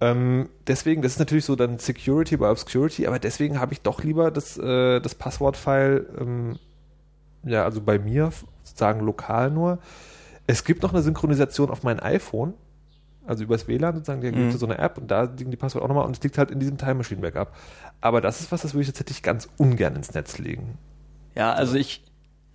[0.02, 4.04] Ähm, deswegen, das ist natürlich so dann Security by Obscurity, aber deswegen habe ich doch
[4.04, 6.60] lieber das, äh, das Passwortfile, ähm,
[7.44, 8.32] ja, also bei mir
[8.64, 9.80] sozusagen lokal nur.
[10.48, 12.54] Es gibt noch eine Synchronisation auf mein iPhone,
[13.28, 14.50] also übers WLAN sozusagen, gibt Mhm.
[14.50, 16.52] es so eine App und da liegen die Passwörter auch nochmal und es liegt halt
[16.52, 17.56] in diesem Time Machine Backup.
[18.02, 20.78] Aber das ist was, das würde ich tatsächlich ganz ungern ins Netz legen.
[21.36, 22.04] Ja, also ich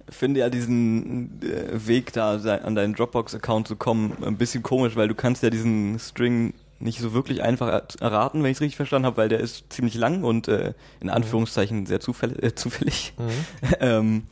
[0.08, 5.06] finde ja diesen äh, Weg da an deinen Dropbox-Account zu kommen ein bisschen komisch, weil
[5.08, 8.76] du kannst ja diesen String nicht so wirklich einfach er- erraten, wenn ich es richtig
[8.76, 12.42] verstanden habe, weil der ist ziemlich lang und äh, in Anführungszeichen sehr zufällig.
[12.42, 13.12] Äh, zufällig.
[13.80, 14.22] ähm,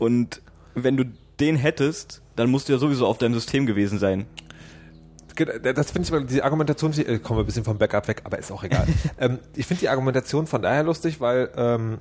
[0.00, 0.42] und
[0.74, 1.04] wenn du
[1.40, 4.26] den hättest, dann musst du ja sowieso auf deinem System gewesen sein.
[5.34, 8.38] Das finde ich mal, die Argumentation, äh, kommen wir ein bisschen vom Backup weg, aber
[8.38, 8.86] ist auch egal.
[9.18, 11.98] ähm, ich finde die Argumentation von daher lustig, weil ähm,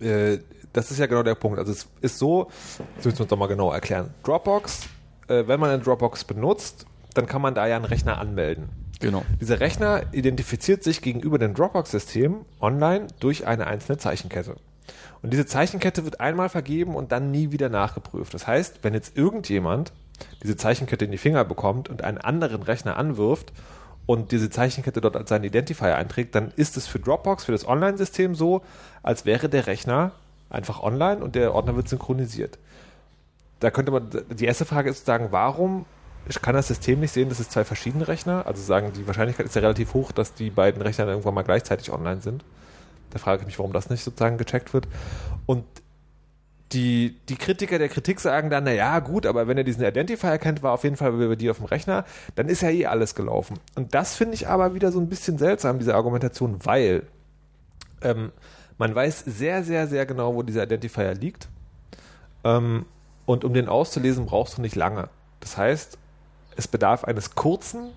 [0.00, 0.38] äh,
[0.72, 1.58] das ist ja genau der Punkt.
[1.58, 2.50] Also es ist so,
[2.96, 4.14] das müssen wir uns doch mal genau erklären.
[4.24, 4.88] Dropbox,
[5.28, 8.68] äh, wenn man eine Dropbox benutzt, dann kann man da ja einen Rechner anmelden.
[9.00, 9.24] Genau.
[9.40, 14.56] Dieser Rechner identifiziert sich gegenüber dem Dropbox-System online durch eine einzelne Zeichenkette.
[15.22, 18.32] Und diese Zeichenkette wird einmal vergeben und dann nie wieder nachgeprüft.
[18.34, 19.92] Das heißt, wenn jetzt irgendjemand
[20.42, 23.52] diese Zeichenkette in die Finger bekommt und einen anderen Rechner anwirft
[24.06, 27.66] und diese Zeichenkette dort als seinen Identifier einträgt, dann ist es für Dropbox, für das
[27.66, 28.62] Online-System so,
[29.02, 30.12] als wäre der Rechner
[30.48, 32.58] einfach online und der Ordner wird synchronisiert.
[33.60, 35.84] Da könnte man, die erste Frage ist sozusagen, warum
[36.42, 39.54] kann das System nicht sehen, dass es zwei verschiedene Rechner, also sagen, die Wahrscheinlichkeit ist
[39.54, 42.44] ja relativ hoch, dass die beiden Rechner irgendwann mal gleichzeitig online sind.
[43.10, 44.86] Da frage ich mich, warum das nicht sozusagen gecheckt wird.
[45.46, 45.64] Und
[46.72, 50.38] die, die Kritiker der Kritik sagen dann, na ja, gut, aber wenn er diesen Identifier
[50.38, 52.04] kennt, war auf jeden Fall bei dir auf dem Rechner,
[52.36, 53.58] dann ist ja eh alles gelaufen.
[53.74, 57.02] Und das finde ich aber wieder so ein bisschen seltsam, diese Argumentation, weil
[58.02, 58.30] ähm,
[58.78, 61.48] man weiß sehr, sehr, sehr genau, wo dieser Identifier liegt.
[62.44, 62.86] Ähm,
[63.26, 65.08] und um den auszulesen, brauchst du nicht lange.
[65.40, 65.98] Das heißt,
[66.56, 67.90] es bedarf eines kurzen,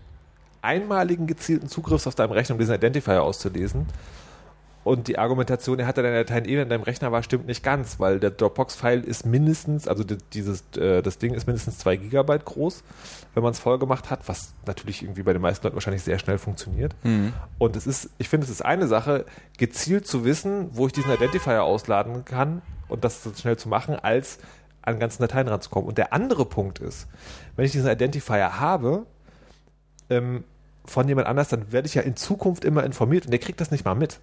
[0.61, 3.85] einmaligen gezielten Zugriffs auf deinem Rechner, um diesen Identifier auszulesen.
[4.83, 7.99] Und die Argumentation, er hatte deine Dateien eh in deinem Rechner war, stimmt nicht ganz,
[8.01, 12.43] weil der Dropbox-File ist mindestens, also di- dieses, äh, das Ding ist mindestens 2 Gigabyte
[12.43, 12.83] groß,
[13.33, 16.19] wenn man es voll gemacht hat, was natürlich irgendwie bei den meisten Leuten wahrscheinlich sehr
[16.19, 16.93] schnell funktioniert.
[17.59, 19.25] Und es ist, ich finde, es ist eine Sache,
[19.57, 23.95] gezielt zu wissen, wo ich diesen Identifier ausladen kann und das so schnell zu machen,
[23.95, 24.39] als
[24.81, 25.87] an ganzen Dateien ranzukommen.
[25.87, 27.07] Und der andere Punkt ist,
[27.55, 29.05] wenn ich diesen Identifier habe,
[30.09, 30.43] ähm,
[30.85, 33.71] von jemand anders, dann werde ich ja in Zukunft immer informiert und der kriegt das
[33.71, 34.19] nicht mal mit.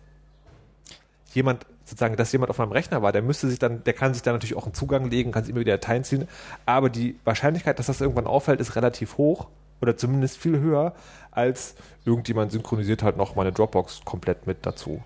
[1.33, 4.23] Jemand, sozusagen, dass jemand auf meinem Rechner war, der müsste sich dann, der kann sich
[4.23, 6.29] dann natürlich auch einen Zugang legen, kann sich immer wieder Dateien ziehen,
[6.67, 9.47] aber die Wahrscheinlichkeit, dass das irgendwann auffällt, ist relativ hoch
[9.81, 10.95] oder zumindest viel höher,
[11.31, 15.03] als irgendjemand synchronisiert halt noch meine Dropbox komplett mit dazu.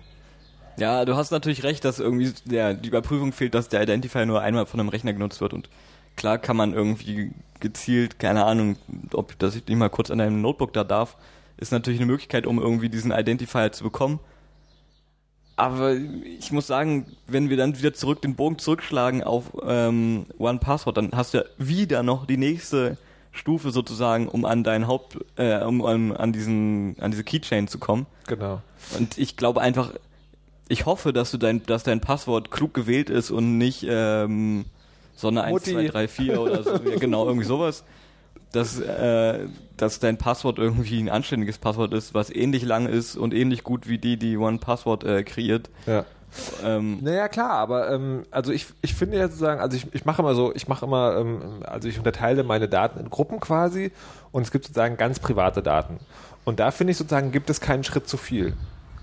[0.77, 4.41] Ja, du hast natürlich recht, dass irgendwie der, die Überprüfung fehlt, dass der Identifier nur
[4.41, 5.69] einmal von einem Rechner genutzt wird und
[6.15, 8.75] klar kann man irgendwie gezielt, keine Ahnung,
[9.13, 11.15] ob das ich nicht mal kurz an deinem Notebook da darf,
[11.57, 14.19] ist natürlich eine Möglichkeit, um irgendwie diesen Identifier zu bekommen.
[15.57, 20.59] Aber ich muss sagen, wenn wir dann wieder zurück den Bogen zurückschlagen auf ähm, One
[20.59, 22.97] Password, dann hast du ja wieder noch die nächste
[23.31, 27.79] Stufe sozusagen, um an dein Haupt, äh, um, um an diesen, an diese Keychain zu
[27.79, 28.05] kommen.
[28.27, 28.61] Genau.
[28.97, 29.91] Und ich glaube einfach,
[30.67, 34.65] ich hoffe, dass du dein, dass dein Passwort klug gewählt ist und nicht ähm,
[35.15, 35.71] Sonne 1, Mutti.
[35.71, 36.71] 2, 3, 4 oder so.
[36.71, 37.83] Ja, genau, irgendwie sowas.
[38.55, 43.33] Dass, äh, dass dein Passwort irgendwie ein anständiges Passwort ist, was ähnlich lang ist und
[43.33, 45.69] ähnlich gut wie die, die One Password äh, kreiert.
[45.85, 46.05] Ja.
[46.63, 50.21] Ähm, Naja, klar, aber ähm, also ich, ich finde ja sozusagen, also ich, ich mache
[50.21, 53.91] immer so, ich mache immer, ähm, also ich unterteile meine Daten in Gruppen quasi
[54.31, 55.99] und es gibt sozusagen ganz private Daten.
[56.43, 58.53] Und da finde ich sozusagen, gibt es keinen Schritt zu viel.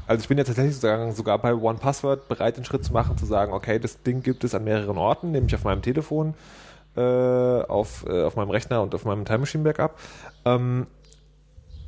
[0.07, 3.25] Also ich bin ja tatsächlich sozusagen sogar bei OnePassword bereit, den Schritt zu machen, zu
[3.25, 6.35] sagen, okay, das Ding gibt es an mehreren Orten, nämlich auf meinem Telefon,
[7.00, 9.98] auf, äh, auf meinem Rechner und auf meinem Time Machine Backup.
[10.44, 10.87] Ähm,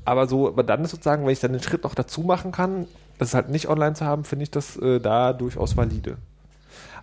[0.05, 2.87] aber so, aber dann ist sozusagen, wenn ich dann den Schritt noch dazu machen kann,
[3.19, 6.19] das halt nicht online zu haben, finde ich das äh, da durchaus valide.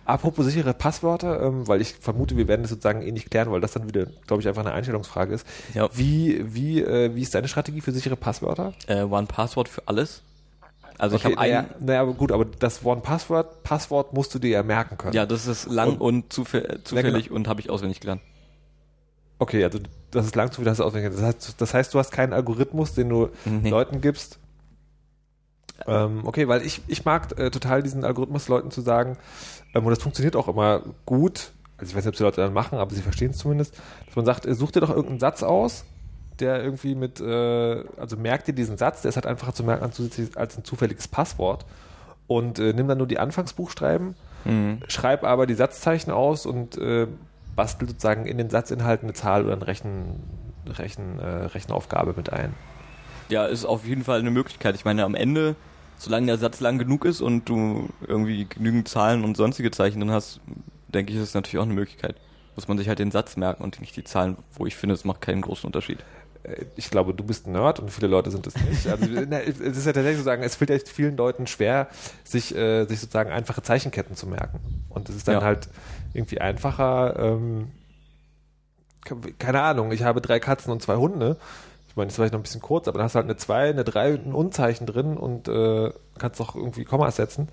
[0.04, 3.60] Apropos sichere Passwörter, ähm, weil ich vermute, wir werden das sozusagen eh nicht klären, weil
[3.60, 5.46] das dann wieder, glaube ich, einfach eine Einstellungsfrage ist.
[5.74, 5.88] Ja.
[5.94, 8.74] Wie, wie, äh, wie ist deine Strategie für sichere Passwörter?
[8.88, 10.22] äh, One Password für alles.
[10.98, 14.62] Also ich habe ein, naja, aber gut, aber das One-Password, Passwort musst du dir ja
[14.62, 15.14] merken können.
[15.14, 17.34] ja, das ist lang und, zufällig genau.
[17.34, 18.22] und habe ich auswendig gelernt.
[19.38, 19.80] Okay, also
[20.12, 21.12] das ist lang zu viel, das ist auswendig.
[21.12, 23.70] Das heißt, das heißt, du hast keinen Algorithmus, den du Nee.
[23.70, 24.38] Leuten gibst.
[25.86, 29.16] Ähm, okay, weil ich, ich mag äh, total diesen Algorithmus Leuten zu sagen,
[29.74, 32.52] ähm, und das funktioniert auch immer gut, also ich weiß nicht, ob die Leute dann
[32.52, 33.76] machen, aber sie verstehen es zumindest,
[34.06, 35.84] dass man sagt, äh, such dir doch irgendeinen Satz aus,
[36.40, 39.84] der irgendwie mit, äh, also merk dir diesen Satz, der ist halt einfacher zu merken
[39.84, 39.98] als,
[40.56, 41.64] ein zufälliges Passwort
[42.26, 44.14] und äh, nimm dann nur die Anfangsbuchstaben,
[44.44, 44.80] Mhm.
[44.88, 47.06] schreib aber die Satzzeichen aus und äh,
[47.54, 50.20] bastel sozusagen in den Satzinhalt eine Zahl oder eine Rechen,
[50.66, 52.52] Rechen, äh, Rechenaufgabe mit ein.
[53.28, 54.74] Ja, ist auf jeden Fall eine Möglichkeit.
[54.74, 55.54] Ich meine, am Ende,
[55.96, 60.10] solange der Satz lang genug ist und du irgendwie genügend Zahlen und sonstige Zeichen drin
[60.10, 60.40] hast,
[60.88, 62.16] denke ich, ist es natürlich auch eine Möglichkeit.
[62.56, 65.04] Muss man sich halt den Satz merken und nicht die Zahlen, wo ich finde, es
[65.04, 65.98] macht keinen großen Unterschied.
[66.44, 68.86] Äh, Ich glaube, du bist ein Nerd und viele Leute sind es nicht.
[68.88, 71.88] Also, es ist ja tatsächlich so sagen, es fällt echt vielen Leuten schwer,
[72.24, 74.60] sich, äh, sich sozusagen einfache Zeichenketten zu merken.
[74.88, 75.42] Und es ist dann Ja.
[75.42, 75.68] halt
[76.14, 77.70] irgendwie einfacher, ähm,
[79.04, 81.36] ke- keine Ahnung, ich habe drei Katzen und zwei Hunde.
[81.88, 83.36] Ich meine, das ist vielleicht noch ein bisschen kurz, aber dann hast du halt eine
[83.36, 87.48] 2, eine 3 und ein Unzeichen drin und äh, kannst auch irgendwie Kommas setzen.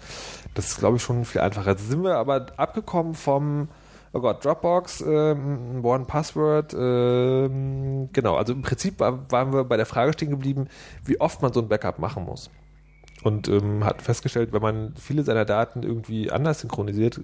[0.54, 1.72] Das ist, glaube ich, schon viel einfacher.
[1.72, 3.68] Jetzt sind wir aber abgekommen vom,
[4.14, 8.36] oh Gott, Dropbox, ähm, One Password, ähm, genau.
[8.36, 10.68] Also im Prinzip war, waren wir bei der Frage stehen geblieben,
[11.06, 12.50] wie oft man so ein Backup machen muss.
[13.24, 17.22] Und ähm, hat festgestellt, wenn man viele seiner Daten irgendwie anders synchronisiert,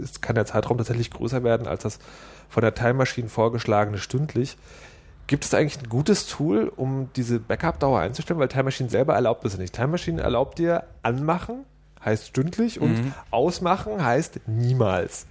[0.00, 1.98] ist, kann der Zeitraum tatsächlich größer werden als das
[2.48, 4.56] von der Time Machine vorgeschlagene stündlich.
[5.26, 8.40] Gibt es eigentlich ein gutes Tool, um diese Backup-Dauer einzustellen?
[8.40, 9.74] Weil Time Machine selber erlaubt das nicht.
[9.74, 11.64] Time Machine erlaubt dir anmachen,
[12.04, 13.14] heißt stündlich, und Mhm.
[13.30, 15.26] ausmachen heißt niemals.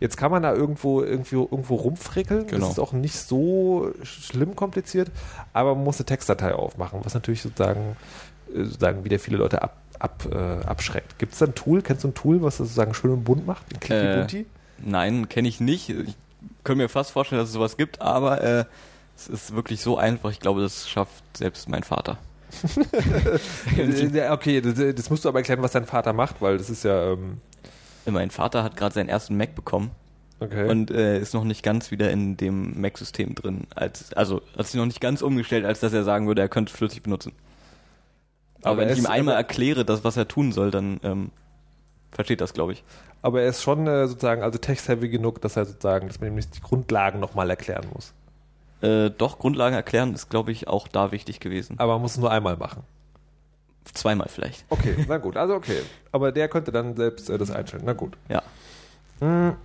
[0.00, 2.46] Jetzt kann man da irgendwo, irgendwo, irgendwo rumfrickeln.
[2.46, 2.60] Genau.
[2.66, 5.10] Das ist auch nicht so schlimm kompliziert,
[5.52, 7.96] aber man muss eine Textdatei aufmachen, was natürlich sozusagen,
[8.54, 11.18] äh, sozusagen wieder viele Leute ab, ab, äh, abschreckt.
[11.18, 11.80] Gibt es da ein Tool?
[11.82, 13.64] Kennst du ein Tool, was das sozusagen schön und bunt macht?
[13.94, 14.16] Äh?
[14.78, 15.88] Nein, kenne ich nicht.
[15.90, 16.16] Ich
[16.64, 18.64] könnte mir fast vorstellen, dass es sowas gibt, aber äh,
[19.16, 20.30] es ist wirklich so einfach.
[20.32, 22.18] Ich glaube, das schafft selbst mein Vater.
[24.30, 27.12] Okay, das, das musst du aber erklären, was dein Vater macht, weil das ist ja,
[27.12, 27.40] ähm,
[28.06, 29.90] Mein Vater hat gerade seinen ersten Mac bekommen
[30.40, 30.68] okay.
[30.68, 33.66] und äh, ist noch nicht ganz wieder in dem Mac-System drin.
[33.74, 36.70] Als, also hat sich noch nicht ganz umgestellt, als dass er sagen würde, er könnte
[36.70, 37.32] es flüssig benutzen.
[38.62, 41.30] Aber, Aber wenn ich ihm einmal erkläre, das, was er tun soll, dann ähm,
[42.12, 42.84] versteht das, glaube ich.
[43.22, 46.36] aber er ist schon äh, sozusagen, also text-heavy genug, dass er sozusagen, dass man ihm
[46.36, 48.14] nicht die Grundlagen nochmal erklären muss.
[48.84, 51.78] Äh, doch, Grundlagen erklären ist, glaube ich, auch da wichtig gewesen.
[51.78, 52.82] Aber man muss es nur einmal machen.
[53.94, 54.64] Zweimal vielleicht.
[54.68, 55.80] Okay, na gut, also okay.
[56.12, 57.84] Aber der könnte dann selbst äh, das einstellen.
[57.86, 58.18] Na gut.
[58.28, 58.42] Ja.
[59.20, 59.56] Hm.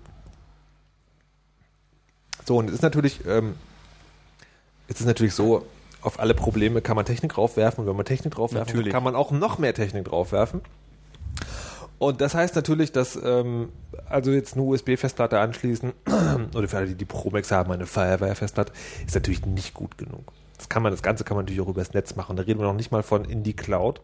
[2.45, 3.55] So, und es ist natürlich, ähm,
[4.87, 5.65] es ist natürlich so,
[6.01, 8.93] auf alle Probleme kann man Technik draufwerfen und wenn man Technik draufwerfen Natürlich.
[8.93, 10.61] kann man auch noch mehr Technik draufwerfen.
[11.99, 13.69] Und das heißt natürlich, dass ähm,
[14.07, 15.91] also jetzt eine USB-Festplatte anschließen
[16.55, 18.71] oder für alle, die die Promex haben, eine Firewire-Festplatte,
[19.05, 20.31] ist natürlich nicht gut genug.
[20.57, 22.37] Das kann man, das Ganze kann man natürlich auch übers Netz machen.
[22.37, 24.01] Da reden wir noch nicht mal von in die Cloud,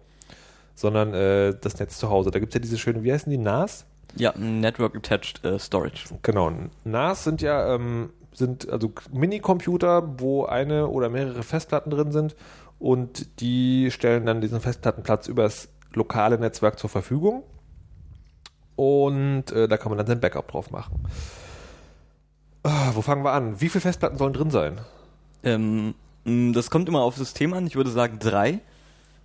[0.75, 2.31] sondern äh, das Netz zu Hause.
[2.31, 3.85] Da gibt es ja diese schönen, wie heißen die, NAS?
[4.17, 6.03] Ja, Network Attached äh, Storage.
[6.21, 6.51] Genau.
[6.83, 12.35] NAS sind ja ähm, sind also Minicomputer, wo eine oder mehrere Festplatten drin sind
[12.77, 17.43] und die stellen dann diesen Festplattenplatz übers lokale Netzwerk zur Verfügung
[18.75, 21.03] und äh, da kann man dann sein Backup drauf machen.
[22.63, 23.61] Ah, wo fangen wir an?
[23.61, 24.79] Wie viele Festplatten sollen drin sein?
[25.43, 27.67] Ähm, mh, das kommt immer auf System an.
[27.67, 28.59] Ich würde sagen drei,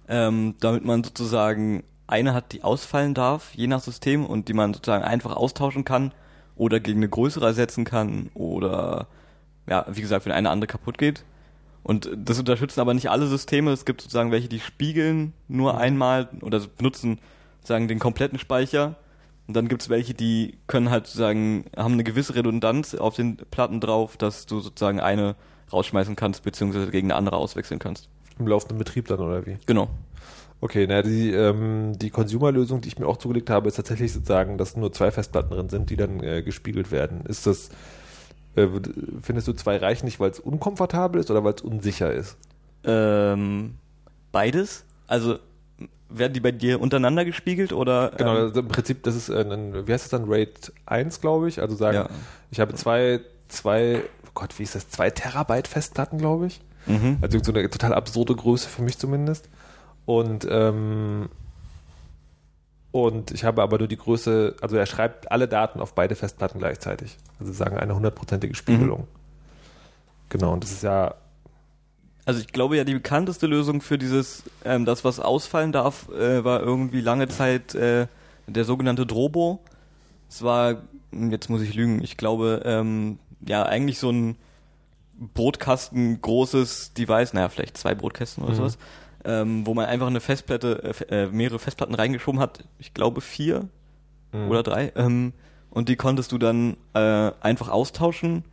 [0.08, 4.74] ähm, damit man sozusagen eine hat, die ausfallen darf, je nach System und die man
[4.74, 6.12] sozusagen einfach austauschen kann
[6.56, 9.06] oder gegen eine größere ersetzen kann oder
[9.66, 11.24] ja, wie gesagt, wenn eine andere kaputt geht.
[11.82, 13.70] Und das unterstützen aber nicht alle Systeme.
[13.70, 17.20] Es gibt sozusagen welche, die spiegeln nur einmal oder benutzen
[17.60, 18.96] sozusagen den kompletten Speicher
[19.50, 23.80] Und dann gibt's welche, die können halt sozusagen, haben eine gewisse Redundanz auf den Platten
[23.80, 25.34] drauf, dass du sozusagen eine
[25.72, 28.08] rausschmeißen kannst, beziehungsweise gegen eine andere auswechseln kannst.
[28.38, 29.56] Im laufenden Betrieb dann, oder wie?
[29.66, 29.88] Genau.
[30.60, 34.56] Okay, naja, die, ähm, die Consumer-Lösung, die ich mir auch zugelegt habe, ist tatsächlich sozusagen,
[34.56, 37.26] dass nur zwei Festplatten drin sind, die dann äh, gespiegelt werden.
[37.26, 37.70] Ist das,
[38.54, 38.68] äh,
[39.20, 42.36] findest du zwei reichen nicht, weil es unkomfortabel ist oder weil es unsicher ist?
[42.84, 43.74] Ähm,
[44.30, 44.84] beides?
[45.08, 45.40] Also
[46.10, 48.10] werden die bei dir untereinander gespiegelt oder?
[48.16, 51.20] Genau, ähm, also im Prinzip, das ist ein, ein wie heißt das dann, RAID 1,
[51.20, 51.60] glaube ich.
[51.60, 52.08] Also sagen, Ja.
[52.50, 56.60] ich habe zwei, zwei, oh Gott, wie ist das, zwei Terabyte Festplatten, glaube ich.
[56.86, 57.18] mhm.
[57.22, 59.48] Also so eine total absurde Größe für mich zumindest.
[60.06, 61.28] Und, ähm,
[62.92, 66.58] und ich habe aber nur die Größe, also er schreibt alle Daten auf beide Festplatten
[66.58, 67.16] gleichzeitig.
[67.38, 69.06] Also sagen eine hundertprozentige Spiegelung.
[70.28, 71.14] Genau, und das ist ja,
[72.30, 76.44] Also ich glaube ja, die bekannteste Lösung für dieses, ähm, das was ausfallen darf, äh,
[76.44, 78.06] war irgendwie lange Zeit äh,
[78.46, 79.58] der sogenannte Drobo.
[80.28, 80.76] Es war,
[81.10, 84.36] hm, jetzt muss ich lügen, ich glaube, ähm, ja, eigentlich so ein
[85.34, 88.56] Brotkasten großes Device, naja, vielleicht zwei Brotkästen oder Mhm.
[88.58, 88.78] sowas,
[89.24, 93.68] ähm, wo man einfach eine Festplatte, äh, äh, mehrere Festplatten reingeschoben hat, ich glaube vier
[94.32, 94.48] Mhm.
[94.48, 95.32] oder drei, ähm,
[95.68, 98.44] und die konntest du dann äh, einfach austauschen.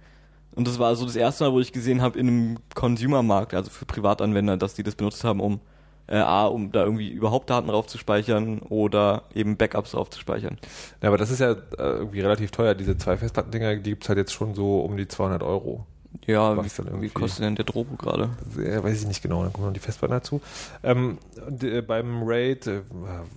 [0.57, 3.69] Und das war so das erste Mal, wo ich gesehen habe in einem Consumer-Markt, also
[3.69, 5.59] für Privatanwender, dass die das benutzt haben, um
[6.07, 10.19] äh, A, um da irgendwie überhaupt Daten drauf zu speichern oder eben Backups drauf zu
[10.19, 10.57] speichern.
[11.03, 12.73] ja, aber das ist ja äh, irgendwie relativ teuer.
[12.73, 15.85] Diese zwei Festplattendinger, die gibt's halt jetzt schon so um die 200 Euro.
[16.25, 18.31] Ja, wie, dann wie kostet denn der Drobo gerade?
[18.57, 20.41] Ja, weiß ich nicht genau, dann kommen noch die Festplatten dazu.
[20.81, 22.81] Ähm, und, äh, beim Raid, äh,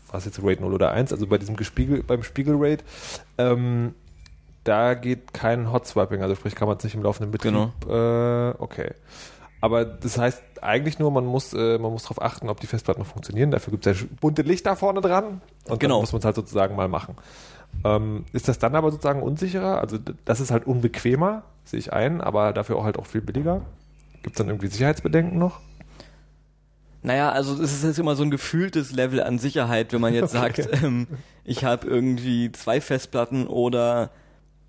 [0.09, 2.83] war es jetzt Raid 0 oder 1, also bei diesem Gespiegel, beim Spiegel-Raid,
[3.37, 3.94] ähm,
[4.64, 7.54] da geht kein Hot-Swapping, also sprich kann man es nicht im laufenden Betrieb.
[7.88, 8.92] Äh, okay.
[9.62, 13.00] Aber das heißt eigentlich nur, man muss, äh, man muss darauf achten, ob die Festplatten
[13.00, 13.50] noch funktionieren.
[13.50, 15.96] Dafür gibt es ja bunte Lichter vorne dran und Genau.
[15.96, 17.16] dann muss man es halt sozusagen mal machen.
[17.84, 19.78] Ähm, ist das dann aber sozusagen unsicherer?
[19.80, 23.62] Also das ist halt unbequemer, sehe ich ein, aber dafür auch halt auch viel billiger.
[24.22, 25.60] Gibt es dann irgendwie Sicherheitsbedenken noch?
[27.02, 30.34] Naja, also es ist jetzt immer so ein gefühltes Level an Sicherheit, wenn man jetzt
[30.36, 30.62] Okay.
[30.62, 31.06] sagt, ähm,
[31.44, 34.10] ich habe irgendwie zwei Festplatten oder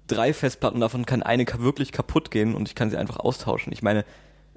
[0.07, 3.71] drei Festplatten, davon kann eine wirklich kaputt gehen und ich kann sie einfach austauschen.
[3.73, 4.05] Ich meine,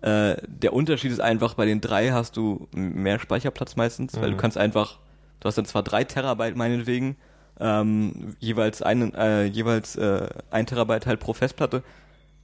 [0.03, 4.33] äh, der Unterschied ist einfach, bei den drei hast du mehr Speicherplatz meistens, weil Mhm.
[4.33, 4.99] du kannst einfach,
[5.41, 7.17] du hast dann zwar drei Terabyte meinetwegen,
[7.61, 11.83] ähm, jeweils einen, äh, jeweils äh, ein Terabyte halt pro Festplatte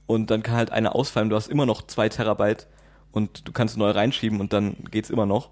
[0.07, 2.67] und dann kann halt eine ausfallen, du hast immer noch zwei Terabyte
[3.11, 5.49] und du kannst neu reinschieben und dann geht's immer noch.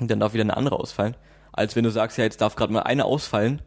[0.00, 1.16] Und dann darf wieder eine andere ausfallen.
[1.50, 3.62] Als wenn du sagst, ja, jetzt darf gerade mal eine ausfallen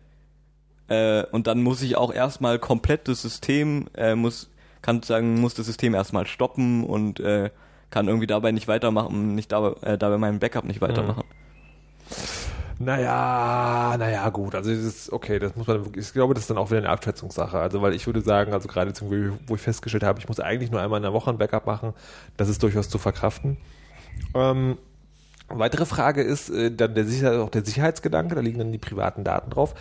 [0.91, 4.49] äh, und dann muss ich auch erstmal komplett das System, äh, muss,
[4.81, 7.49] kann sagen, muss das System erstmal stoppen und äh,
[7.91, 11.23] kann irgendwie dabei nicht weitermachen, nicht dabei, äh, dabei meinen Backup nicht weitermachen.
[12.77, 14.53] Naja, naja, gut.
[14.53, 16.89] Also das ist okay, das muss man ich glaube, das ist dann auch wieder eine
[16.89, 17.57] Abschätzungssache.
[17.57, 20.71] Also weil ich würde sagen, also gerade jetzt, wo ich festgestellt habe, ich muss eigentlich
[20.71, 21.93] nur einmal in der Woche ein Backup machen,
[22.35, 23.57] das ist durchaus zu verkraften.
[24.33, 24.77] Ähm,
[25.47, 29.23] weitere Frage ist äh, dann der Sicherheit, auch der Sicherheitsgedanke, da liegen dann die privaten
[29.23, 29.73] Daten drauf.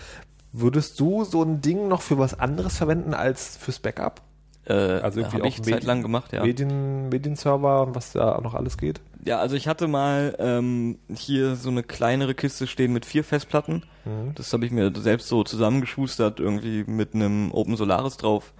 [0.52, 4.22] Würdest du so ein Ding noch für was anderes verwenden als fürs Backup?
[4.66, 6.42] Äh, Also irgendwie ich Medien- zeitlang gemacht, ja.
[6.44, 9.00] Medien, Medienserver und was da noch alles geht?
[9.24, 13.84] Ja, also ich hatte mal ähm, hier so eine kleinere Kiste stehen mit vier Festplatten.
[14.04, 14.34] Mhm.
[14.34, 18.52] Das habe ich mir selbst so zusammengeschustert, irgendwie mit einem Open Solaris drauf.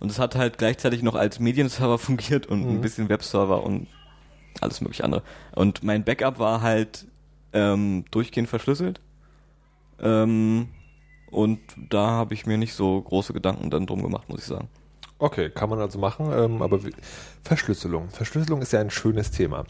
[0.00, 2.68] Und es hat halt gleichzeitig noch als Medienserver fungiert und Mhm.
[2.76, 3.86] ein bisschen Webserver und
[4.60, 5.22] alles mögliche andere.
[5.54, 7.06] Und mein Backup war halt
[7.52, 9.00] ähm, durchgehend verschlüsselt.
[10.00, 10.68] Ähm,
[11.34, 14.68] und da habe ich mir nicht so große Gedanken dann drum gemacht, muss ich sagen.
[15.18, 16.92] Okay, kann man also machen, ähm, aber wie,
[17.42, 18.10] Verschlüsselung.
[18.10, 19.64] Verschlüsselung ist ja ein schönes Thema.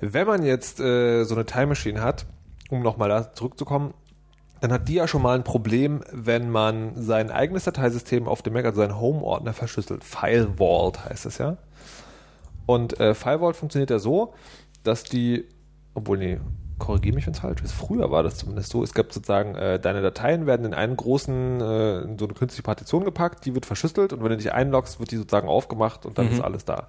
[0.00, 2.26] Wenn man jetzt äh, so eine Time Machine hat,
[2.70, 3.94] um nochmal da zurückzukommen,
[4.60, 8.52] dann hat die ja schon mal ein Problem, wenn man sein eigenes Dateisystem auf dem
[8.52, 10.04] Mac, also seinen Home-Ordner verschlüsselt.
[10.04, 11.56] File Vault heißt es ja.
[12.66, 14.34] Und äh, File Vault funktioniert ja so,
[14.84, 15.48] dass die,
[15.94, 16.38] obwohl, nee,
[16.80, 17.72] korrigiere mich, wenn es falsch ist.
[17.72, 18.82] Früher war das zumindest so.
[18.82, 22.62] Es gab sozusagen, äh, deine Dateien werden in einen großen, äh, in so eine künstliche
[22.64, 26.18] Partition gepackt, die wird verschlüsselt und wenn du dich einloggst, wird die sozusagen aufgemacht und
[26.18, 26.32] dann Mhm.
[26.32, 26.86] ist alles da.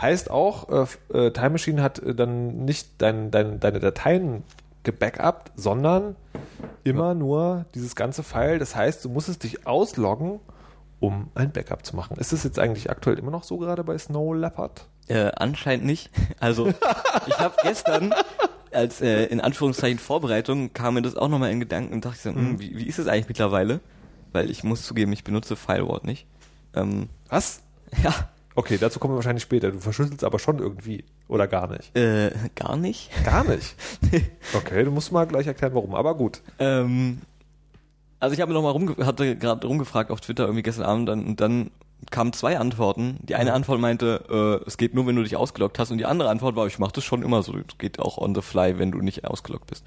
[0.00, 0.86] Heißt auch, äh,
[1.26, 4.42] äh, Time Machine hat äh, dann nicht dein, dein, deine Dateien
[4.84, 6.14] gebackupt, sondern
[6.84, 8.58] immer nur dieses ganze File.
[8.58, 10.40] Das heißt, du musstest dich ausloggen,
[11.00, 12.16] um ein Backup zu machen.
[12.18, 14.86] Ist das jetzt eigentlich aktuell immer noch so gerade bei Snow Leopard?
[15.08, 16.10] Äh, anscheinend nicht.
[16.38, 16.68] Also
[17.26, 18.12] ich habe gestern
[18.72, 22.30] als äh, in Anführungszeichen Vorbereitung kam mir das auch nochmal in Gedanken und dachte so,
[22.30, 23.80] hm, wie, wie ist es eigentlich mittlerweile?
[24.32, 26.26] Weil ich muss zugeben, ich benutze Firewall nicht.
[26.74, 27.62] Ähm, Was?
[28.02, 28.14] ja,
[28.54, 29.70] Okay, dazu kommen wir wahrscheinlich später.
[29.70, 31.04] Du verschlüsselst aber schon irgendwie.
[31.28, 31.96] Oder gar nicht.
[31.96, 33.08] äh, gar nicht.
[33.24, 33.76] Gar nicht.
[34.52, 35.94] Okay, du musst mal gleich erklären, warum.
[35.94, 36.42] Aber gut.
[36.58, 37.20] Ähm,
[38.18, 41.24] Also ich habe noch mal rumge hatte gerade rumgefragt auf Twitter irgendwie gestern Abend dann,
[41.24, 41.70] und dann
[42.10, 43.18] kamen zwei Antworten.
[43.22, 46.06] Die eine Antwort meinte, äh, es geht nur, wenn du dich ausgeloggt hast und die
[46.06, 47.54] andere Antwort war, ich mache das schon immer so.
[47.56, 49.84] Es geht auch on the fly, wenn du nicht ausgeloggt bist.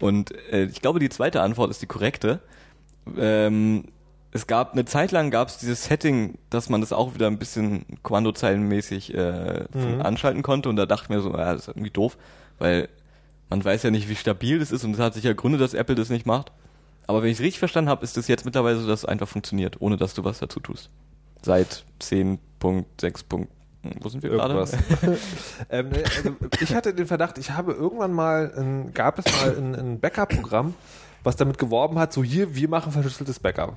[0.00, 2.40] Und äh, ich glaube, die zweite Antwort ist die korrekte.
[3.16, 3.84] Ähm,
[4.32, 7.38] es gab eine Zeit lang gab es dieses Setting, dass man das auch wieder ein
[7.38, 10.02] bisschen kommandozeilenmäßig äh, Mhm.
[10.02, 12.18] anschalten konnte und da dachte ich mir so, ja, das ist irgendwie doof,
[12.58, 12.88] weil
[13.48, 15.94] man weiß ja nicht, wie stabil das ist und es hat sicher Gründe, dass Apple
[15.94, 16.52] das nicht macht.
[17.06, 19.28] Aber wenn ich es richtig verstanden habe, ist es jetzt mittlerweile so, dass es einfach
[19.28, 20.90] funktioniert, ohne dass du was dazu tust.
[21.46, 23.46] Seit 10.6.
[24.00, 24.54] Wo sind wir gerade?
[24.54, 24.76] Irgendwas.
[25.70, 29.56] ähm, ne, also ich hatte den Verdacht, ich habe irgendwann mal, ein, gab es mal
[29.56, 30.74] ein, ein Backup-Programm,
[31.22, 33.76] was damit geworben hat, so hier, wir machen verschlüsseltes Backup.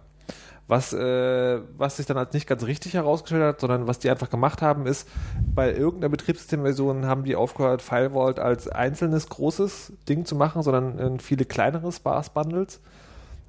[0.67, 4.32] Was, äh, was sich dann als nicht ganz richtig herausgestellt hat, sondern was die einfach
[4.32, 5.08] gemacht haben, ist,
[5.53, 11.19] bei irgendeiner Betriebssystemversion haben die aufgehört, FileVault als einzelnes großes Ding zu machen, sondern in
[11.19, 12.82] viele kleinere Sparse-Bundles.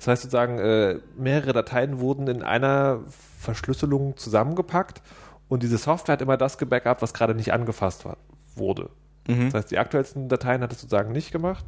[0.01, 3.01] Das heißt sozusagen, äh, mehrere Dateien wurden in einer
[3.39, 5.03] Verschlüsselung zusammengepackt
[5.49, 8.17] und diese Software hat immer das gebackupt, was gerade nicht angefasst war,
[8.57, 8.89] wurde.
[9.29, 9.47] Mhm.
[9.47, 11.67] Das heißt, die aktuellsten Dateien hat es sozusagen nicht gemacht.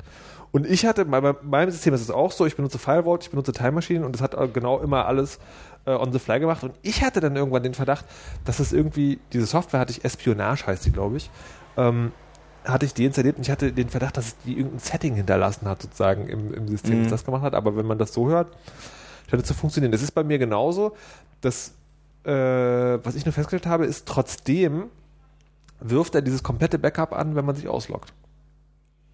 [0.51, 3.31] Und ich hatte, bei bei meinem System ist es auch so, ich benutze FileVault, ich
[3.31, 5.39] benutze Time Machine und das hat äh, genau immer alles
[5.85, 6.65] äh, on the fly gemacht.
[6.65, 8.07] Und ich hatte dann irgendwann den Verdacht,
[8.47, 11.31] dass es irgendwie, diese Software hatte ich, Espionage heißt die, glaube ich,
[11.77, 12.13] ähm,
[12.65, 15.83] hatte ich deinstalliert und ich hatte den Verdacht, dass es die irgendein Setting hinterlassen hat,
[15.83, 17.03] sozusagen im, im System, Mhm.
[17.05, 17.55] das das gemacht hat.
[17.55, 18.57] Aber wenn man das so hört,
[19.29, 19.93] scheint es zu funktionieren.
[19.93, 20.95] Es ist bei mir genauso,
[21.41, 21.73] dass,
[22.25, 24.85] äh, was ich nur festgestellt habe, ist trotzdem
[25.81, 28.13] wirft er dieses komplette Backup an, wenn man sich ausloggt.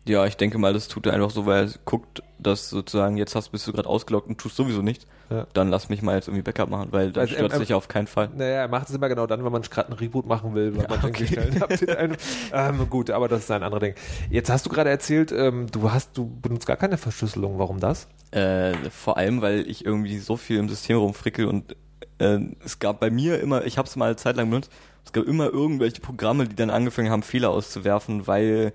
[0.08, 3.34] Ja, ich denke mal, das tut er einfach so, weil er guckt, dass sozusagen jetzt
[3.34, 5.06] hast, bist du gerade ausgeloggt und tust sowieso nichts.
[5.30, 5.46] Ja.
[5.52, 7.88] Dann lass mich mal jetzt irgendwie Backup machen, weil dann Also, stört ähm, dich auf
[7.88, 8.30] keinen Fall.
[8.34, 10.88] Naja, er macht es immer genau dann, wenn man gerade einen Reboot machen will, weil
[10.88, 12.16] man irgendwie schnell ein Update ein,
[12.52, 13.94] ähm, Gut, aber das ist ein anderer Ding.
[14.30, 17.58] Jetzt hast du gerade erzählt, ähm, du hast, du benutzt gar keine Verschlüsselung.
[17.58, 18.08] Warum das?
[18.30, 21.76] Äh, vor allem, weil ich irgendwie so viel im System rumfrickel und
[22.18, 24.70] äh, es gab bei mir immer, ich habe es mal eine Zeit lang benutzt,
[25.04, 28.72] es gab immer irgendwelche Programme, die dann angefangen haben, Fehler auszuwerfen, weil,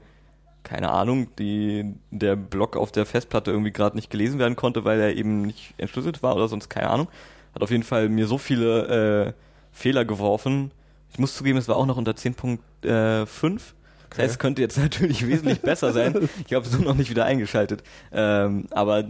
[0.64, 5.00] keine Ahnung, die, der Block auf der Festplatte irgendwie gerade nicht gelesen werden konnte, weil
[5.00, 7.08] er eben nicht entschlüsselt war oder sonst keine Ahnung.
[7.54, 9.34] Hat auf jeden Fall mir so viele äh,
[9.72, 10.72] Fehler geworfen.
[11.12, 12.58] Ich muss zugeben, es war auch noch unter 10.5.
[12.82, 16.30] Das heißt, es könnte jetzt natürlich wesentlich besser sein.
[16.48, 17.84] Ich habe es nur noch nicht wieder eingeschaltet.
[18.12, 19.04] Ähm, aber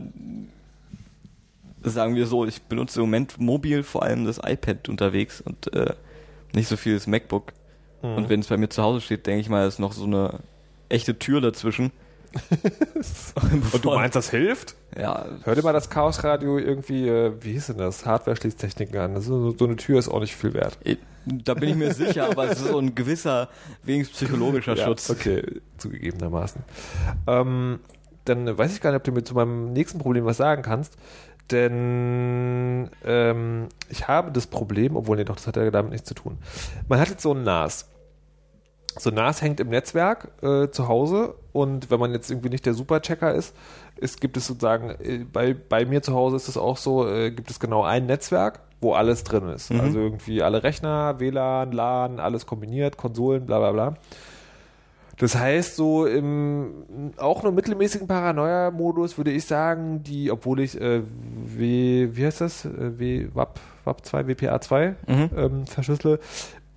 [1.81, 5.93] sagen wir so, ich benutze im Moment mobil vor allem das iPad unterwegs und äh,
[6.53, 7.53] nicht so viel das MacBook.
[8.01, 10.39] Und wenn es bei mir zu Hause steht, denke ich mal, ist noch so eine
[10.93, 11.91] echte Tür dazwischen.
[13.73, 14.75] Und du meinst, das hilft?
[14.97, 18.05] Ja, Hör dir mal das Chaosradio irgendwie, äh, wie hieß denn das?
[18.05, 19.13] Hardware-Schließtechniken an.
[19.13, 20.77] Das ist so, so eine Tür ist auch nicht viel wert.
[20.83, 23.49] eh, da bin ich mir sicher, aber es ist so ein gewisser,
[23.83, 25.09] wenigstens psychologischer Ja, Schutz.
[25.11, 25.43] Okay,
[25.77, 26.63] zugegebenermaßen.
[27.27, 27.79] Ähm,
[28.25, 30.95] dann weiß ich gar nicht, ob du mir zu meinem nächsten Problem was sagen kannst.
[31.51, 36.15] Denn ähm, ich habe das Problem, obwohl, nee, doch, das hat ja damit nichts zu
[36.15, 36.37] tun.
[36.87, 37.89] Man hat jetzt so ein NAS.
[38.97, 42.73] So NAS hängt im Netzwerk äh, zu Hause und wenn man jetzt irgendwie nicht der
[42.73, 43.55] Superchecker ist,
[43.97, 47.31] ist gibt es sozusagen, äh, bei, bei mir zu Hause ist es auch so, äh,
[47.31, 49.71] gibt es genau ein Netzwerk, wo alles drin ist.
[49.71, 49.79] Mhm.
[49.79, 53.97] Also irgendwie alle Rechner, WLAN, LAN, alles kombiniert, Konsolen, bla bla bla.
[55.17, 61.01] Das heißt, so im auch nur mittelmäßigen Paranoia-Modus würde ich sagen, die, obwohl ich äh,
[61.45, 62.65] W, wie heißt das?
[62.65, 65.29] Äh, W, WAP, WAP 2, WPA2 Mhm.
[65.37, 66.19] ähm, verschlüssele,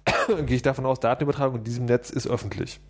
[0.47, 2.81] gehe ich davon aus, Datenübertragung in diesem Netz ist öffentlich.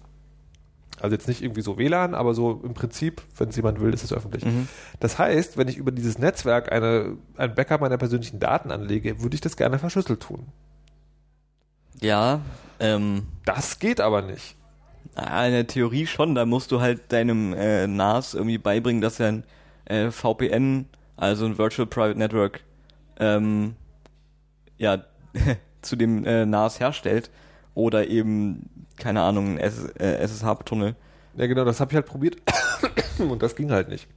[1.00, 4.02] Also jetzt nicht irgendwie so WLAN, aber so im Prinzip, wenn es jemand will, ist
[4.02, 4.44] es öffentlich.
[4.44, 4.66] Mhm.
[4.98, 9.34] Das heißt, wenn ich über dieses Netzwerk eine, ein Backup meiner persönlichen Daten anlege, würde
[9.34, 10.46] ich das gerne verschlüsselt tun.
[12.00, 12.40] Ja,
[12.80, 14.56] ähm, Das geht aber nicht.
[15.16, 19.28] In der Theorie schon, da musst du halt deinem äh, NAS irgendwie beibringen, dass er
[19.28, 19.44] ein
[19.86, 22.60] äh, VPN, also ein Virtual Private Network,
[23.18, 23.76] ähm,
[24.76, 25.04] ja,
[25.86, 27.30] zu dem äh, NAS herstellt
[27.74, 30.94] oder eben, keine Ahnung, ein SS, äh, SSH-Tunnel.
[31.36, 32.36] Ja, genau, das habe ich halt probiert
[33.18, 34.08] und das ging halt nicht.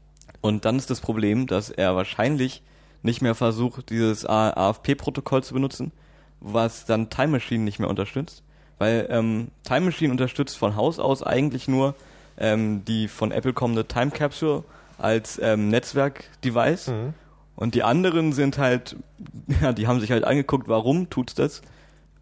[0.42, 2.64] Und dann ist das Problem, dass er wahrscheinlich
[3.02, 5.92] nicht mehr versucht, dieses AFP-Protokoll zu benutzen,
[6.40, 8.44] was dann Time Machine nicht mehr unterstützt.
[8.78, 11.96] Weil ähm, Time Machine unterstützt von Haus aus eigentlich nur
[12.38, 14.64] ähm, die von Apple kommende Time Capsule
[14.98, 16.88] als ähm, Netzwerk-Device.
[16.88, 17.14] Mhm.
[17.60, 18.96] Und die anderen sind halt,
[19.62, 21.62] ja, die haben sich halt angeguckt, warum tut's das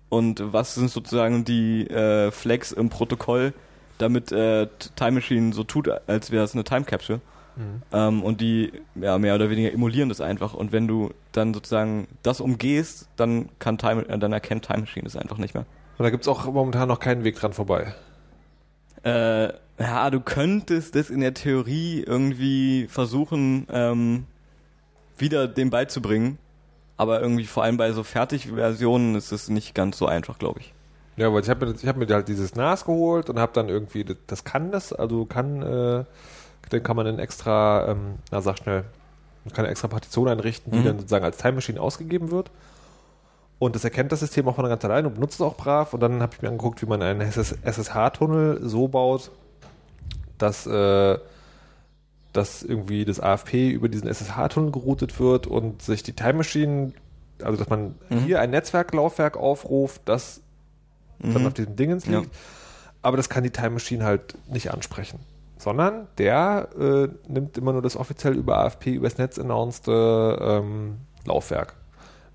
[0.10, 3.54] und was sind sozusagen die äh, Flags im Protokoll,
[4.00, 7.22] damit äh, Time Machine so tut, als wäre es eine Time Capsule.
[7.56, 7.82] Mhm.
[7.92, 10.56] Ähm, und die ja, mehr oder weniger emulieren das einfach.
[10.56, 15.04] Und wenn du dann sozusagen das umgehst, dann kann Time, äh, dann erkennt Time Machine
[15.04, 15.66] das einfach nicht mehr.
[16.00, 17.94] Und da gibt's auch momentan noch keinen Weg dran vorbei.
[19.04, 24.26] Äh, ja, du könntest das in der Theorie irgendwie versuchen, ähm,
[25.18, 26.38] wieder dem beizubringen.
[26.98, 30.74] Aber irgendwie vor allem bei so Fertigversionen ist es nicht ganz so einfach, glaube ich.
[31.16, 33.70] Ja, weil ich habe mir, ich hab mir halt dieses NAS geholt und habe dann
[33.70, 36.06] irgendwie, das, kann das, also kann, äh,
[36.70, 38.84] dann kann man dann extra, ähm, na sag schnell,
[39.46, 40.84] man kann eine extra Partition einrichten, die Mhm.
[40.86, 42.52] dann sozusagen als Time Machine ausgegeben wird.
[43.60, 45.94] Und das erkennt das System auch von ganz allein und benutzt es auch brav.
[45.94, 49.32] Und dann habe ich mir angeguckt, wie man einen SSH-Tunnel so baut,
[50.38, 51.18] dass, äh,
[52.38, 56.94] dass irgendwie das AFP über diesen SSH-Tunnel geroutet wird und sich die Time Machine,
[57.44, 58.20] also dass man Mhm.
[58.20, 60.42] hier ein Netzwerklaufwerk aufruft, das
[61.20, 61.48] dann Mhm.
[61.48, 62.20] auf diesem Dingens Ja.
[62.20, 62.34] liegt.
[63.02, 65.20] Aber das kann die Time Machine halt nicht ansprechen.
[65.58, 71.74] Sondern der äh, nimmt immer nur das offiziell über AFP, übers Netz announced ähm, Laufwerk.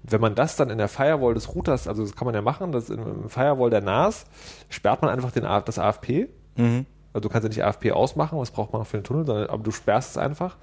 [0.02, 2.72] Wenn man das dann in der Firewall des Routers, also das kann man ja machen,
[2.72, 4.24] das im, Firewall der NAS,
[4.68, 6.28] sperrt man einfach den, das AFP.
[6.56, 6.86] Mhm.
[7.12, 9.48] Also du kannst ja nicht AFP ausmachen, das braucht man auch für den Tunnel, sondern,
[9.50, 10.56] aber du sperrst es einfach.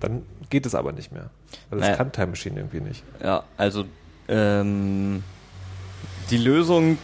[0.00, 1.30] Dann geht es aber nicht mehr.
[1.70, 1.96] Also das Naja.
[1.96, 3.04] kann Time Machine irgendwie nicht.
[3.22, 3.84] Ja, also
[4.28, 5.22] ähm,
[6.30, 6.98] die Lösung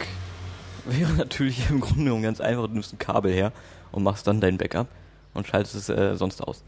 [0.85, 2.67] wäre natürlich im Grunde genommen ganz einfach.
[2.67, 3.51] Du nimmst ein Kabel her
[3.91, 4.87] und machst dann dein Backup
[5.33, 6.63] und schaltest es äh, sonst aus.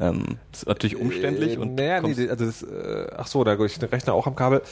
[0.00, 3.56] Ähm, das ist natürlich umständlich Äh, und naja, nee, also das, äh, ach so, da
[3.64, 4.62] ich den Rechner auch am Kabel.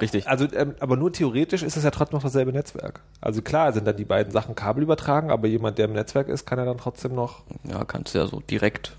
[0.00, 0.28] Richtig.
[0.28, 3.00] Also, ähm, aber nur theoretisch ist es ja trotzdem noch dasselbe Netzwerk.
[3.20, 6.46] Also klar sind dann die beiden Sachen Kabel übertragen, aber jemand, der im Netzwerk ist,
[6.46, 7.42] kann ja dann trotzdem noch.
[7.64, 8.96] Ja, kannst du ja so direkt.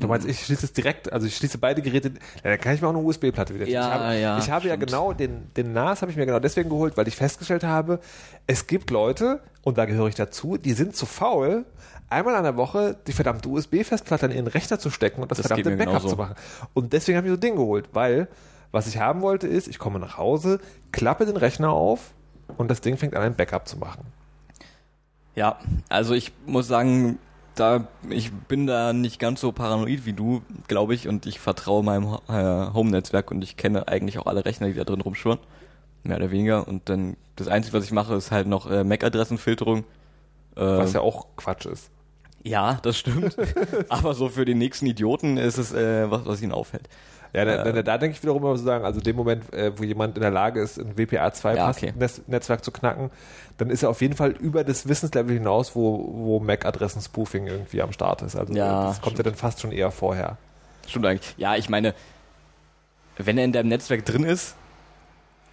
[0.00, 2.08] Du meinst, ich schließe es direkt, also ich schließe beide Geräte.
[2.42, 3.68] Ja, dann kann ich mir auch eine USB-Platte wieder.
[3.68, 6.40] Ja, ich habe, ja, Ich habe ja genau den, den NAS habe ich mir genau
[6.40, 8.00] deswegen geholt, weil ich festgestellt habe,
[8.48, 11.64] es gibt Leute und da gehöre ich dazu, die sind zu faul,
[12.10, 15.46] einmal an der Woche die verdammte USB-Festplatte an ihren Rechner zu stecken und das, Das
[15.46, 16.08] verdammte Backup genauso.
[16.08, 16.34] zu machen.
[16.72, 18.26] Und deswegen habe ich so ein Ding geholt, weil
[18.74, 20.60] was ich haben wollte ist, ich komme nach Hause,
[20.92, 22.12] klappe den Rechner auf
[22.56, 24.04] und das Ding fängt an ein Backup zu machen.
[25.34, 25.58] Ja,
[25.88, 27.18] also ich muss sagen,
[27.54, 31.84] da ich bin da nicht ganz so paranoid wie du, glaube ich, und ich vertraue
[31.84, 35.38] meinem äh, Home-Netzwerk und ich kenne eigentlich auch alle Rechner, die da drin rumschwirren,
[36.02, 36.66] mehr oder weniger.
[36.68, 39.84] Und dann das Einzige, was ich mache, ist halt noch äh, MAC-Adressenfilterung.
[40.56, 41.90] Äh, Was ja auch Quatsch ist.
[42.44, 43.36] ja, das stimmt.
[43.88, 46.88] Aber so für den nächsten Idioten ist es äh, was, was ihn auffällt.
[47.34, 47.72] Ja, da, Äh.
[47.72, 50.22] da, da denke ich wiederum immer so sagen, also dem Moment, äh, wo jemand in
[50.22, 51.92] der Lage ist, ein WPA2 Ja, Pass- okay.
[51.96, 53.10] Netz Netzwerk zu knacken,
[53.58, 57.92] dann ist er auf jeden Fall über das Wissenslevel hinaus, wo, wo MAC-Adressen-Spoofing irgendwie am
[57.92, 58.36] Start ist.
[58.36, 60.38] Also das kommt ja dann fast schon eher vorher.
[60.86, 61.34] Stimmt eigentlich.
[61.36, 61.92] Ja, ich meine,
[63.16, 64.54] wenn er in deinem Netzwerk drin ist,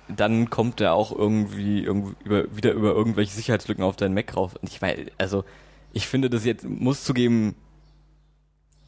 [0.08, 4.56] dann kommt er auch irgendwie, irgendwie über, wieder über irgendwelche Sicherheitslücken auf deinen Mac rauf.
[4.62, 5.44] Und ich meine, also
[5.94, 7.56] ich finde das jetzt, muss zugeben, ein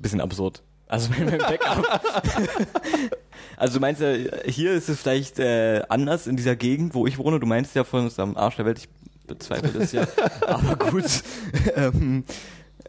[0.02, 0.62] bisschen absurd.
[0.94, 2.02] Also mein mein Backup.
[3.58, 4.14] also du meinst ja,
[4.46, 7.40] hier ist es vielleicht äh, anders in dieser Gegend, wo ich wohne.
[7.40, 8.90] Du meinst ja von uns am Arsch der Welt, ich
[9.26, 10.06] bezweifle das ja.
[10.46, 11.24] Aber gut.
[11.76, 12.26] ähm,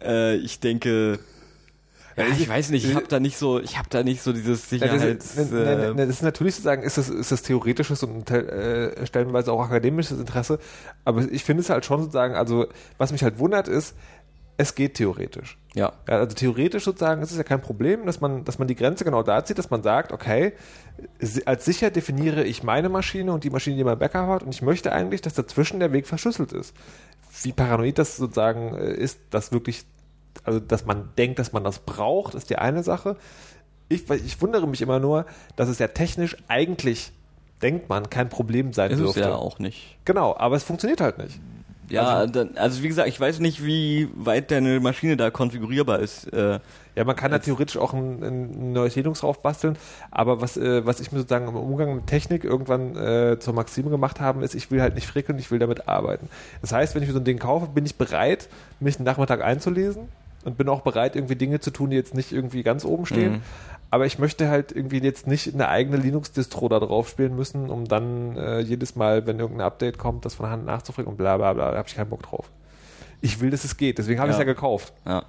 [0.03, 1.19] äh, ich denke,
[2.19, 4.61] ja, ich weiß nicht, ich habe da nicht so, ich habe da nicht so dieses
[4.61, 5.37] das, Sicherheits...
[5.37, 9.51] ist, äh, ne, das ist natürlich sozusagen, ist das, ist das theoretisches und äh, stellenweise
[9.51, 10.59] auch akademisches Interesse,
[11.07, 12.67] aber ich finde es halt schon sozusagen, also
[12.99, 13.97] was mich halt wundert ist,
[14.57, 15.59] es geht theoretisch.
[15.75, 15.93] ja.
[16.09, 19.05] Ja, also theoretisch sozusagen ist es ja kein Problem, dass man, dass man die Grenze
[19.05, 20.53] genau da zieht, dass man sagt, okay,
[21.45, 24.63] als sicher definiere ich meine Maschine und die Maschine, die mein Backup hat und ich
[24.63, 26.75] möchte eigentlich, dass dazwischen der Weg verschlüsselt ist.
[27.43, 29.85] Wie paranoid das sozusagen äh, ist, dass wirklich,
[30.45, 33.17] also dass man denkt, dass man das braucht, ist die eine Sache.
[33.89, 35.27] Ich, ich wundere mich immer nur,
[35.57, 37.13] dass es ja technisch eigentlich,
[37.61, 39.21] denkt man, kein Problem sein Ist dürfte.
[39.21, 39.99] ja auch nicht.
[40.05, 41.41] Genau, aber es funktioniert halt nicht.
[41.91, 45.99] Ja, Also- dann, also wie gesagt, ich weiß nicht, wie weit deine Maschine da konfigurierbar
[46.01, 46.33] ist.
[46.33, 46.61] Äh,
[46.97, 49.77] Ja, man kann da theoretisch auch ein, ein neues Linux drauf basteln,
[50.13, 53.91] aber was, äh, was ich mir sozusagen im Umgang mit Technik irgendwann äh, zur Maxime
[53.91, 56.29] gemacht habe, ist, ich will halt nicht frickeln, ich will damit arbeiten.
[56.63, 59.43] Das heißt, wenn ich mir so ein Ding kaufe, bin ich bereit, mich einen Nachmittag
[59.43, 60.05] einzulesen
[60.45, 63.33] und bin auch bereit, irgendwie Dinge zu tun, die jetzt nicht irgendwie ganz oben stehen.
[63.33, 63.41] Mhm.
[63.95, 67.85] Aber ich möchte halt irgendwie jetzt nicht eine eigene Linux-Distro da drauf spielen müssen, um
[67.87, 71.53] dann äh, jedes Mal, wenn irgendein Update kommt, das von Hand nachzufragen und bla bla
[71.53, 72.51] bla, da habe ich keinen Bock drauf.
[73.21, 74.47] Ich will, dass es geht, deswegen habe ich es Ja.
[74.49, 74.93] ja gekauft.
[75.07, 75.23] ja.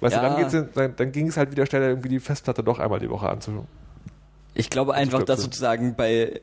[0.00, 0.28] Weißt Ja.
[0.28, 3.10] du, dann, dann, dann ging es halt wieder schneller, irgendwie die Festplatte doch einmal die
[3.10, 3.68] Woche anzuschauen.
[4.54, 6.40] Ich glaube einfach, dass sozusagen bei,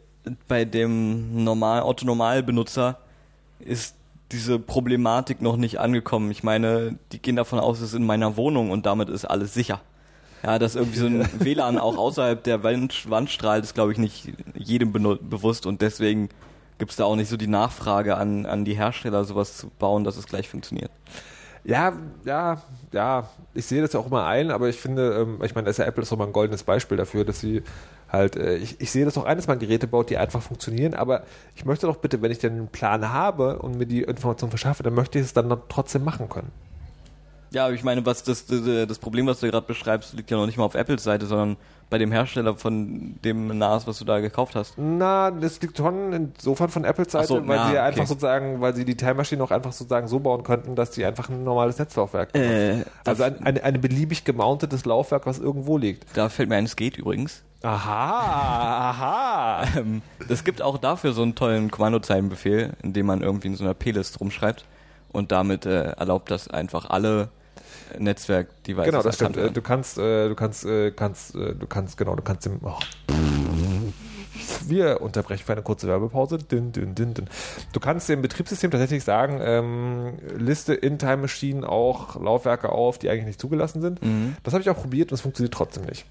[0.47, 2.97] bei dem normal, Otto-Normal-Benutzer
[3.59, 3.93] ist
[4.31, 6.31] diese Problematik noch nicht angekommen.
[6.31, 9.53] Ich meine, die gehen davon aus, es ist in meiner Wohnung und damit ist alles
[9.53, 9.81] sicher.
[10.43, 13.97] Ja, dass irgendwie so ein WLAN auch außerhalb der Wand, Wand strahlt, ist glaube ich
[13.97, 16.29] nicht jedem bewusst und deswegen
[16.77, 20.03] gibt es da auch nicht so die Nachfrage an, an die Hersteller, sowas zu bauen,
[20.03, 20.91] dass es gleich funktioniert.
[21.63, 22.61] Ja, ja,
[22.93, 25.71] ja, ich sehe das ja auch immer ein, aber ich finde, ähm, ich meine, da
[25.71, 27.61] ist ja Apple ist doch mal ein goldenes Beispiel dafür, dass sie
[28.09, 30.93] halt, äh, ich, ich sehe das auch ein, dass man Geräte baut, die einfach funktionieren,
[30.93, 31.23] aber
[31.55, 34.93] ich möchte doch bitte, wenn ich einen Plan habe und mir die Information verschaffe, dann
[34.93, 36.51] möchte ich es dann trotzdem machen können.
[37.51, 40.37] Ja, aber ich meine, was das, das, das Problem, was du gerade beschreibst, liegt ja
[40.37, 41.57] noch nicht mal auf Apples Seite, sondern
[41.89, 44.73] bei dem Hersteller von dem NAS, was du da gekauft hast.
[44.77, 47.87] Na, das liegt schon insofern von Apples Seite, so, weil ja, sie ja okay.
[47.87, 51.05] einfach sozusagen, weil sie die Time Machine auch einfach sozusagen so bauen könnten, dass die
[51.05, 56.05] einfach ein normales Netzlaufwerk Äh, Also ein, eine, eine beliebig gemountetes Laufwerk, was irgendwo liegt.
[56.13, 57.43] Da fällt mir ein, es geht übrigens.
[57.63, 59.63] Aha, aha.
[59.77, 63.63] Ähm, es gibt auch dafür so einen tollen Kommandozeilenbefehl, in dem man irgendwie in so
[63.63, 64.65] einer P-List rumschreibt
[65.11, 67.29] und damit äh, erlaubt das einfach alle
[67.97, 69.37] Netzwerk-Devices Genau, das stimmt.
[69.37, 72.45] erkannt Äh, Du kannst, äh, du kannst, äh, kannst, äh, du kannst, genau, du kannst
[72.45, 72.59] dem.
[72.63, 72.77] Oh.
[74.67, 76.37] Wir unterbrechen für eine kurze Werbepause.
[76.37, 77.27] Din, din, din, din.
[77.73, 83.09] Du kannst dem Betriebssystem tatsächlich sagen, ähm, liste in Time Machine auch Laufwerke auf, die
[83.09, 84.03] eigentlich nicht zugelassen sind.
[84.03, 84.35] Mhm.
[84.43, 86.05] Das habe ich auch probiert und es funktioniert trotzdem nicht.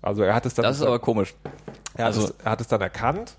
[0.00, 1.34] Also er hat es dann, Das ist aber komisch.
[1.94, 3.36] er, hat also- es, er hat es dann erkannt,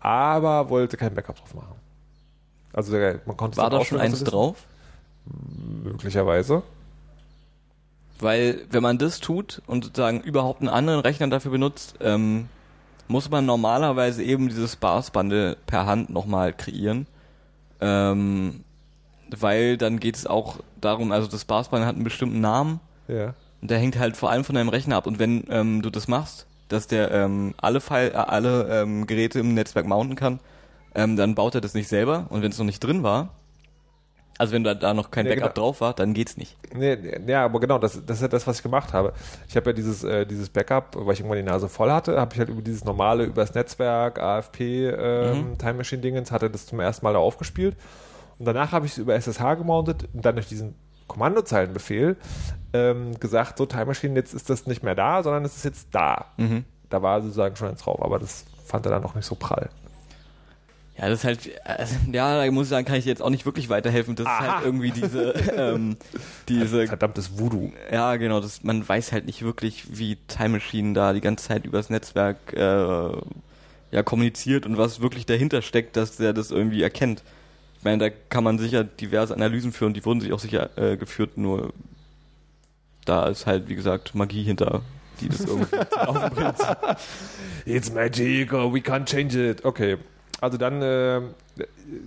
[0.00, 1.74] aber wollte kein Backup drauf machen.
[2.76, 4.64] Also der, man konnte War da schon eins drauf?
[5.82, 6.62] Möglicherweise.
[8.20, 12.48] Weil wenn man das tut und sozusagen überhaupt einen anderen Rechner dafür benutzt, ähm,
[13.08, 17.06] muss man normalerweise eben dieses Sparse-Bundle per Hand nochmal kreieren.
[17.80, 18.62] Ähm,
[19.30, 23.34] weil dann geht es auch darum, also das Sparse-Bundle hat einen bestimmten Namen Ja.
[23.62, 25.06] und der hängt halt vor allem von deinem Rechner ab.
[25.06, 29.40] Und wenn ähm, du das machst, dass der ähm, alle, File, äh, alle ähm, Geräte
[29.40, 30.40] im Netzwerk mounten kann,
[30.96, 32.26] ähm, dann baut er das nicht selber.
[32.30, 33.30] Und wenn es noch nicht drin war,
[34.38, 35.66] also wenn da, da noch kein Ja, Backup genau.
[35.66, 36.56] drauf war, dann geht's nicht.
[36.74, 39.14] Nee, nee, ja, aber genau, das, das ist ja das, was ich gemacht habe.
[39.48, 42.34] Ich habe ja dieses, äh, dieses Backup, weil ich irgendwann die Nase voll hatte, habe
[42.34, 45.58] ich halt über dieses normale, über das Netzwerk, AFP, ähm, Mhm.
[45.58, 47.76] Time Machine Dingens, hatte das zum ersten Mal da aufgespielt.
[48.38, 50.74] Und danach habe ich es über SSH gemountet und dann durch diesen
[51.08, 52.16] Kommandozeilenbefehl
[52.74, 55.88] ähm, gesagt, so Time Machine, jetzt ist das nicht mehr da, sondern es ist jetzt
[55.92, 56.26] da.
[56.36, 56.64] Mhm.
[56.90, 59.70] Da war sozusagen schon eins drauf, aber das fand er dann noch nicht so prall.
[60.98, 63.30] Ja, das ist halt, also, ja, da muss ich sagen, kann ich dir jetzt auch
[63.30, 64.16] nicht wirklich weiterhelfen.
[64.16, 64.38] Das Aha.
[64.38, 65.96] ist halt irgendwie diese, ähm,
[66.48, 67.72] diese, Verdammtes Voodoo.
[67.92, 71.64] ja, genau, das, man weiß halt nicht wirklich, wie Time Machine da die ganze Zeit
[71.66, 73.10] übers Netzwerk, äh,
[73.92, 77.22] ja, kommuniziert und was wirklich dahinter steckt, dass der das irgendwie erkennt.
[77.78, 80.96] Ich meine, da kann man sicher diverse Analysen führen, die wurden sich auch sicher äh,
[80.96, 81.72] geführt, nur
[83.04, 84.82] da ist halt, wie gesagt, Magie hinter,
[85.20, 86.56] die das irgendwie zum Laufen bringt.
[87.64, 89.64] It's magic, or we can't change it.
[89.64, 89.98] Okay.
[90.40, 91.20] Also dann, äh,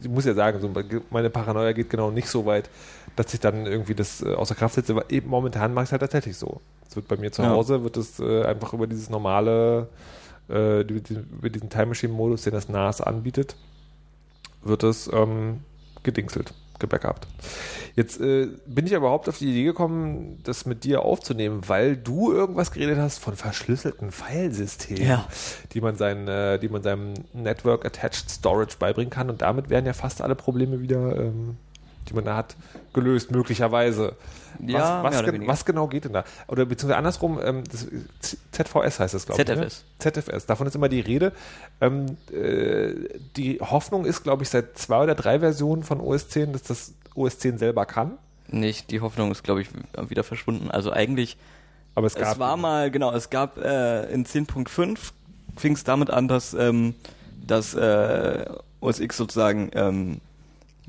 [0.02, 0.72] ich muss ja sagen, so,
[1.10, 2.70] meine Paranoia geht genau nicht so weit,
[3.16, 5.92] dass ich dann irgendwie das äh, außer Kraft setze, aber eben momentan mache ich es
[5.92, 6.62] halt tatsächlich so.
[6.88, 7.50] Es wird bei mir zu Ja.
[7.50, 9.88] Hause, wird es äh, einfach über dieses normale,
[10.50, 13.56] äh, über diesen, Time Machine Modus, den das NAS anbietet,
[14.62, 15.62] wird es ähm,
[16.04, 17.28] gedingselt, gebackupt.
[17.96, 21.98] Jetzt äh, bin ich aber überhaupt auf die Idee gekommen, das mit dir aufzunehmen, weil
[21.98, 25.28] du irgendwas geredet hast von verschlüsselten Filesystemen, Ja.
[25.74, 29.86] die man seinen, äh, die man seinem Network Attached Storage beibringen kann und damit werden
[29.86, 31.58] ja fast alle Probleme wieder, ähm,
[32.08, 32.56] die man da hat,
[32.94, 34.16] gelöst, möglicherweise.
[34.66, 35.48] Ja, was, was, weniger.
[35.48, 36.24] was genau geht denn da?
[36.48, 37.64] Oder beziehungsweise andersrum, ähm,
[38.52, 39.48] ZVS heißt das, glaube ich.
[39.48, 39.86] ZFS.
[40.06, 40.12] Ne?
[40.12, 41.34] ZFS, davon ist immer die Rede.
[41.82, 42.94] Ähm, äh,
[43.36, 46.94] die Hoffnung ist, glaube ich, seit zwei oder drei Versionen von OS 10, dass das
[47.16, 48.18] OS 10 selber kann.
[48.48, 49.70] Nicht, die Hoffnung ist, glaube ich,
[50.08, 50.72] wieder verschwunden.
[50.72, 51.38] Also eigentlich,
[51.96, 52.34] Aber es gab.
[52.34, 54.98] es war mal, genau, es gab äh, in 10.5
[55.60, 56.96] fing es damit an, dass, ähm,
[57.46, 58.46] dass äh,
[58.80, 60.22] OS X sozusagen ähm,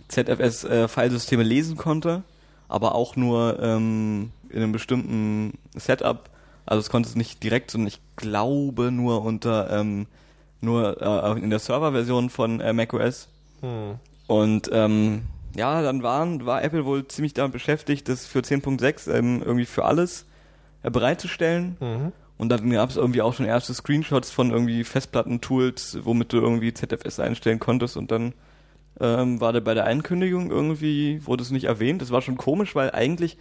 [0.08, 2.22] ZFS-Filesysteme lesen konnte,
[2.70, 6.30] aber auch nur ähm, in einem bestimmten Setup.
[6.66, 10.06] Also es konnte es nicht direkt, sondern ich glaube nur unter ähm,
[10.60, 13.28] nur äh, in der Serverversion von äh, macOS.
[13.60, 13.96] Hm.
[14.26, 15.22] Und ähm,
[15.56, 19.84] ja, dann waren, war Apple wohl ziemlich damit beschäftigt, das für 10.6 ähm, irgendwie für
[19.84, 20.26] alles
[20.82, 21.76] äh, bereitzustellen.
[21.80, 22.12] Mhm.
[22.38, 26.72] Und dann gab es irgendwie auch schon erste Screenshots von irgendwie Festplatten-Tools, womit du irgendwie
[26.72, 27.96] ZFS einstellen konntest.
[27.96, 28.32] Und dann
[29.00, 32.02] ähm, war der bei der Ankündigung irgendwie, wurde es nicht erwähnt.
[32.02, 33.36] Das war schon komisch, weil eigentlich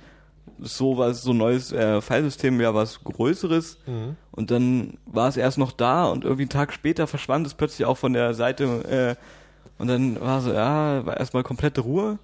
[0.59, 3.77] so was, so ein neues äh, Filesystem wäre was Größeres.
[3.85, 4.15] Mhm.
[4.31, 7.85] Und dann war es erst noch da und irgendwie einen Tag später verschwand es plötzlich
[7.85, 9.17] auch von der Seite.
[9.17, 12.19] Äh, und dann war so, ja, war erstmal komplette Ruhe.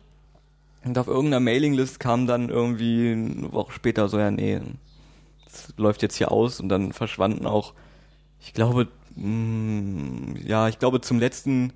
[0.83, 4.61] Und auf irgendeiner Mailinglist kam dann irgendwie eine Woche später so, ja, nee,
[5.45, 6.59] das läuft jetzt hier aus.
[6.59, 7.73] Und dann verschwanden auch,
[8.39, 11.73] ich glaube, mh, ja, ich glaube zum letzten,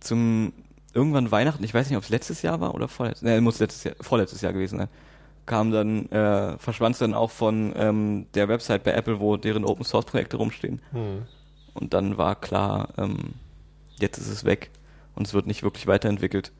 [0.00, 0.52] zum
[0.94, 3.84] irgendwann Weihnachten, ich weiß nicht, ob es letztes Jahr war oder vorletztes, nee, muss letztes
[3.84, 4.88] Jahr, vorletztes Jahr gewesen sein
[5.46, 9.66] kam dann, äh, verschwand es dann auch von ähm, der Website bei Apple, wo deren
[9.66, 10.80] Open Source Projekte rumstehen.
[10.92, 11.22] Hm.
[11.74, 13.34] Und dann war klar, ähm,
[14.00, 14.70] jetzt ist es weg
[15.14, 16.50] und es wird nicht wirklich weiterentwickelt.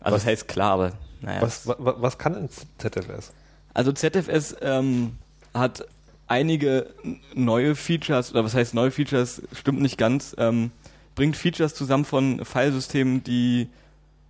[0.00, 1.40] Also Was- das heißt klar, aber naja.
[1.40, 3.32] Was, wa, wa- was kann denn ZFS?
[3.72, 5.16] Also ZFS ähm,
[5.54, 5.86] hat
[6.26, 6.90] einige
[7.34, 10.70] neue Features, oder was heißt neue Features, stimmt nicht ganz, ähm,
[11.18, 13.68] bringt Features zusammen von Filesystemen, die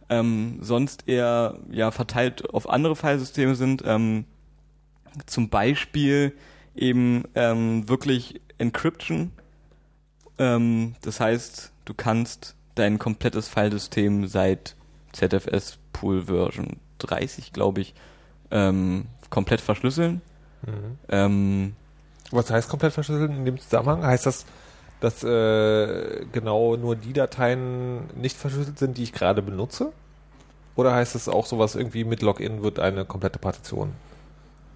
[0.09, 3.83] ähm, sonst eher ja verteilt auf andere Filesysteme sind.
[3.85, 4.25] Ähm,
[5.27, 6.33] zum Beispiel
[6.75, 9.33] eben ähm, wirklich Encryption.
[10.39, 14.75] Ähm, das heißt, du kannst dein komplettes Filesystem seit
[15.13, 17.93] ZFS Pool Version 30, glaube ich,
[18.51, 20.23] ähm, komplett verschlüsseln.
[20.63, 20.99] Mhm.
[21.11, 21.77] Ähm,
[22.31, 24.07] Was heißt komplett verschlüsselt in dem Zusammenhang?
[24.07, 24.47] Heißt das,
[25.01, 29.93] dass äh, genau nur die Dateien nicht verschlüsselt sind, die ich gerade benutze?
[30.77, 33.93] Oder heißt es auch sowas irgendwie mit Login wird eine komplette Partition?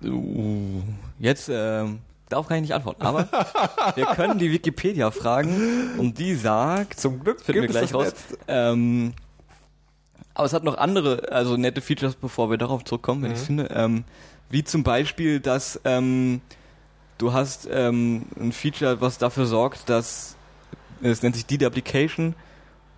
[0.04, 0.82] uh,
[1.20, 3.28] jetzt ähm, darauf kann ich nicht antworten, aber
[3.94, 8.12] wir können die Wikipedia fragen und die sagt, Zum Glück finden wir gleich raus.
[8.48, 9.12] Ähm,
[10.34, 13.36] aber es hat noch andere, also nette Features, bevor wir darauf zurückkommen, wenn Mhm.
[13.36, 13.68] ich finde.
[13.74, 14.04] Ähm,
[14.50, 16.40] wie zum Beispiel, dass ähm,
[17.22, 20.36] du hast ähm, ein Feature, was dafür sorgt, dass
[21.00, 22.34] es nennt sich Deduplication,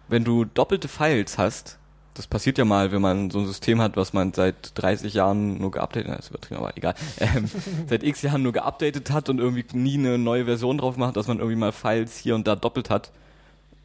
[0.09, 1.79] wenn du doppelte Files hast.
[2.15, 5.59] Das passiert ja mal, wenn man so ein System hat, was man seit 30 Jahren
[5.59, 7.51] nur geupdatet hat, ist übertrieben, aber egal, ähm,
[7.89, 11.27] seit x Jahren nur geupdatet hat und irgendwie nie eine neue Version drauf macht, dass
[11.27, 13.11] man irgendwie mal Files hier und da doppelt hat.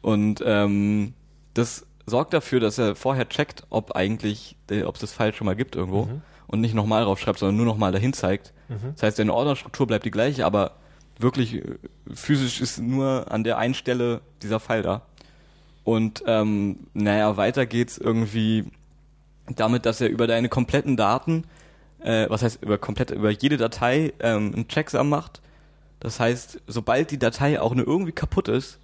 [0.00, 1.12] Und ähm,
[1.54, 5.46] das sorgt dafür, dass er vorher checkt, ob eigentlich, äh, ob es das File schon
[5.46, 6.22] mal gibt irgendwo Mhm.
[6.50, 8.52] Und nicht nochmal draufschreibt, sondern nur nochmal dahin zeigt.
[8.68, 8.92] Mhm.
[8.94, 10.72] Das heißt, deine Ordnerstruktur bleibt die gleiche, aber
[11.18, 11.78] wirklich äh,
[12.12, 15.02] physisch ist nur an der einen Stelle dieser Pfeil da.
[15.84, 18.64] Und ähm, naja, weiter geht's irgendwie
[19.54, 21.44] damit, dass er über deine kompletten Daten,
[22.00, 25.40] äh, was heißt über komplett über jede Datei ähm, einen Checksum macht.
[26.00, 28.78] Das heißt, sobald die Datei auch nur irgendwie kaputt ist,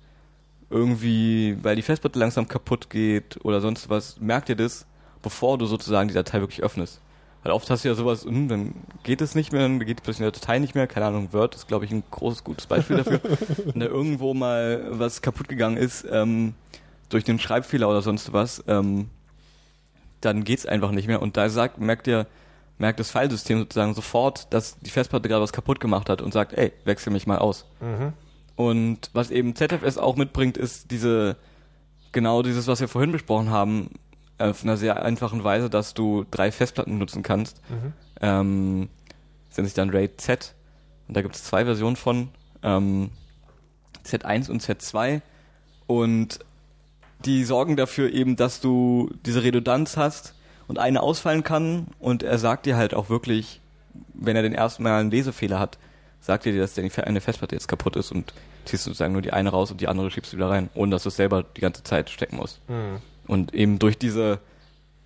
[0.70, 4.86] irgendwie, weil die Festplatte langsam kaputt geht oder sonst was, merkt ihr das,
[5.22, 7.00] bevor du sozusagen die Datei wirklich öffnest.
[7.46, 8.74] Weil oft hast du ja sowas, hm, dann
[9.04, 11.68] geht es nicht mehr, dann geht plötzlich eine Datei nicht mehr, keine Ahnung, Word ist,
[11.68, 13.20] glaube ich, ein großes, gutes Beispiel dafür.
[13.66, 16.54] Wenn da irgendwo mal was kaputt gegangen ist, ähm,
[17.08, 19.10] durch den Schreibfehler oder sonst was, ähm,
[20.20, 21.22] dann geht's einfach nicht mehr.
[21.22, 22.26] Und da sagt, merkt ihr,
[22.78, 26.52] merkt das Filesystem sozusagen sofort, dass die Festplatte gerade was kaputt gemacht hat und sagt,
[26.52, 27.64] ey, wechsel mich mal aus.
[27.80, 28.12] Mhm.
[28.56, 31.36] Und was eben ZFS auch mitbringt, ist diese,
[32.10, 33.90] genau dieses, was wir vorhin besprochen haben,
[34.38, 37.60] auf einer sehr einfachen Weise, dass du drei Festplatten nutzen kannst.
[37.68, 37.92] Mhm.
[38.20, 38.88] Ähm,
[39.48, 40.54] das nennt sich dann RAID Z.
[41.08, 42.28] Und da gibt es zwei Versionen von.
[42.62, 43.10] Ähm,
[44.04, 45.20] Z1 und Z2.
[45.86, 46.40] Und
[47.24, 50.34] die sorgen dafür eben, dass du diese Redundanz hast
[50.68, 51.86] und eine ausfallen kann.
[51.98, 53.60] Und er sagt dir halt auch wirklich,
[54.14, 55.78] wenn er den ersten Mal einen Lesefehler hat,
[56.20, 58.34] sagt er dir, dass eine Festplatte jetzt kaputt ist und
[58.64, 61.04] ziehst sozusagen nur die eine raus und die andere schiebst du wieder rein, ohne dass
[61.04, 62.60] du es selber die ganze Zeit stecken musst.
[62.68, 63.00] Mhm.
[63.26, 64.38] Und eben durch diese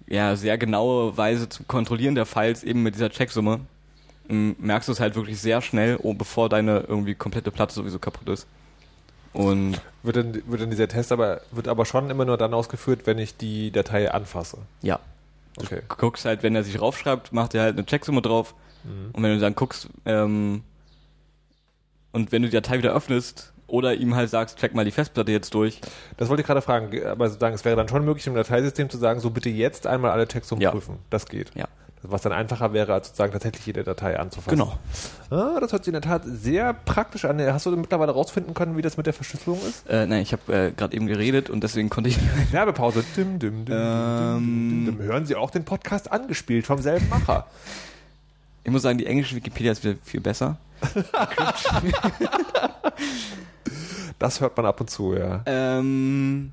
[0.07, 3.61] ja, sehr genaue Weise zu kontrollieren der Files, eben mit dieser Checksumme,
[4.29, 7.99] m, merkst du es halt wirklich sehr schnell, oh, bevor deine irgendwie komplette Platte sowieso
[7.99, 8.47] kaputt ist.
[9.33, 13.03] Und Wird dann, wird dann dieser Test aber, wird aber schon immer nur dann ausgeführt,
[13.05, 14.59] wenn ich die Datei anfasse.
[14.83, 14.99] ja,
[15.57, 15.81] Okay.
[15.89, 18.55] du guckst halt, wenn er sich raufschreibt, macht er halt eine Checksumme drauf.
[18.85, 19.11] Mhm.
[19.13, 20.63] Und wenn du dann guckst, ähm,
[22.13, 25.33] und wenn du die Datei wieder öffnest, oder ihm halt sagst, check mal die Festplatte
[25.33, 25.81] jetzt durch,
[26.17, 28.99] Das wollte ich gerade fragen, aber sozusagen, es wäre dann schon möglich, im Dateisystem zu
[28.99, 30.71] sagen, so bitte jetzt einmal alle Checksummen Ja.
[30.71, 30.99] prüfen.
[31.11, 31.51] Das geht.
[31.55, 31.67] Ja.
[32.03, 34.59] Was dann einfacher wäre, als sozusagen tatsächlich jede Datei anzufassen.
[34.59, 34.79] Genau.
[35.29, 37.39] Ah, das hört sich in der Tat sehr praktisch an.
[37.53, 39.87] Hast du mittlerweile rausfinden können, wie das mit der Verschlüsselung ist?
[39.87, 42.17] Äh, nein, ich habe äh, gerade eben geredet und deswegen konnte ich.
[42.53, 43.05] Werbepause.
[43.19, 44.39] Dim, dim, dim, Ähm.
[44.87, 44.99] dim, dim.
[45.07, 47.47] Hören Sie auch den Podcast angespielt vom selben Macher.
[48.65, 50.57] Ich muss sagen, die englische Wikipedia ist wieder viel besser.
[54.21, 55.43] Das hört man ab und zu, ja.
[55.47, 56.53] Ähm,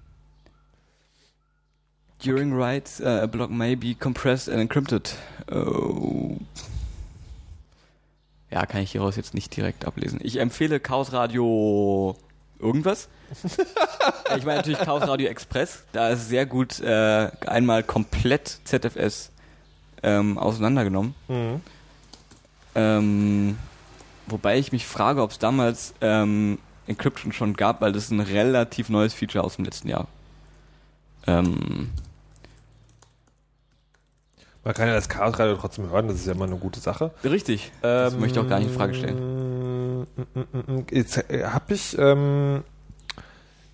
[2.24, 5.14] during writes, uh, a block may be compressed and encrypted.
[5.52, 6.38] Oh.
[8.50, 10.20] Ja, kann ich hieraus jetzt nicht direkt ablesen.
[10.24, 12.16] Ich empfehle Chaos Radio
[12.58, 13.10] irgendwas.
[14.38, 15.84] ich meine natürlich Chaos Radio Express.
[15.92, 19.30] Da ist sehr gut äh, einmal komplett ZFS
[20.04, 21.16] ähm, auseinandergenommen.
[21.28, 21.62] Mhm.
[22.76, 23.58] Ähm,
[24.26, 28.20] wobei ich mich frage, ob es damals ähm, Encryption schon gab, weil das ist ein
[28.20, 30.08] relativ neues Feature aus dem letzten Jahr.
[31.28, 31.90] Ähm,
[34.64, 37.12] Man kann ja das Chaos Radio trotzdem hören, das ist ja immer eine gute Sache.
[37.24, 37.72] richtig.
[37.82, 40.02] Das Ähm, möchte ich auch gar nicht in Frage stellen.
[40.02, 40.86] mm, mm, mm, mm.
[40.92, 42.64] Jetzt äh, hab ich, ähm,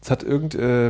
[0.03, 0.89] jetzt hat irgend, äh,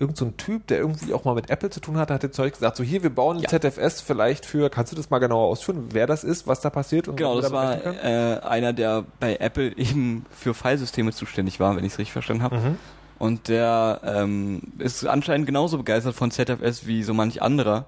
[0.00, 2.34] irgend so ein Typ, der irgendwie auch mal mit Apple zu tun hatte, hat jetzt
[2.34, 3.48] Zeug gesagt, so hier, wir bauen Ja.
[3.48, 7.06] ZFS vielleicht für, kannst du das mal genauer ausführen, wer das ist, was da passiert?
[7.06, 11.84] Und Genau, das war äh, einer, der bei Apple eben für Filesysteme zuständig war, wenn
[11.84, 12.56] ich es richtig verstanden habe.
[12.56, 12.76] Mhm.
[13.20, 17.86] Und der ähm, ist anscheinend genauso begeistert von ZFS wie so manch anderer.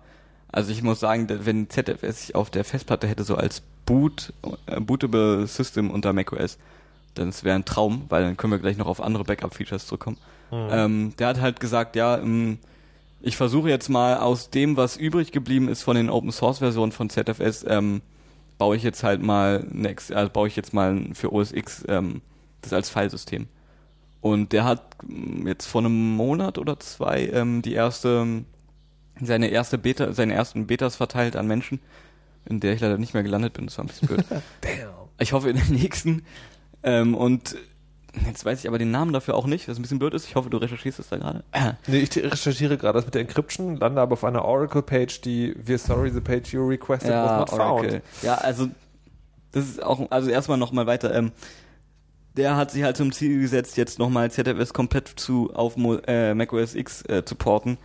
[0.52, 4.32] Also ich muss sagen, wenn ZFS sich auf der Festplatte hätte, so als Boot,
[4.66, 6.58] äh, bootable System unter macOS,
[7.14, 10.16] dann es wäre ein Traum, weil dann können wir gleich noch auf andere Backup-Features zurückkommen.
[10.50, 10.68] Mhm.
[10.70, 12.58] Ähm, der hat halt gesagt, ja, ähm,
[13.22, 16.92] ich versuche jetzt mal aus dem, was übrig geblieben ist von den Open Source Versionen
[16.92, 18.00] von ZFS, ähm,
[18.58, 22.22] baue ich jetzt halt mal next, also baue ich jetzt mal für OS X ähm,
[22.62, 23.48] das als Filesystem.
[24.20, 28.44] Und der hat mm, jetzt vor einem Monat oder zwei ähm, die erste,
[29.20, 31.80] seine erste Beta, seine ersten Betas verteilt an Menschen,
[32.44, 33.66] in der ich leider nicht mehr gelandet bin.
[33.66, 34.24] Das war ein bisschen blöd.
[35.22, 36.22] Ich hoffe in der nächsten.
[36.82, 37.54] Ähm, und
[38.26, 40.26] jetzt weiß ich aber den Namen dafür auch nicht, was ein bisschen blöd ist.
[40.26, 41.44] Ich hoffe, du recherchierst das da gerade.
[41.86, 45.78] Nee, ich recherchiere gerade das mit der Encryption, lande aber auf einer Oracle-Page, die we're
[45.78, 48.02] sorry, the page you requested was not found.
[48.22, 48.68] Ja, also
[49.52, 51.14] das ist auch, also erstmal nochmal weiter.
[51.14, 51.32] Ähm,
[52.36, 56.34] der hat sich halt zum Ziel gesetzt, jetzt nochmal ZFS komplett zu auf Mo äh,
[56.34, 57.78] macOS X äh, zu porten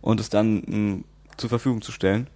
[0.00, 1.04] und es dann mh,
[1.36, 2.28] zur Verfügung zu stellen.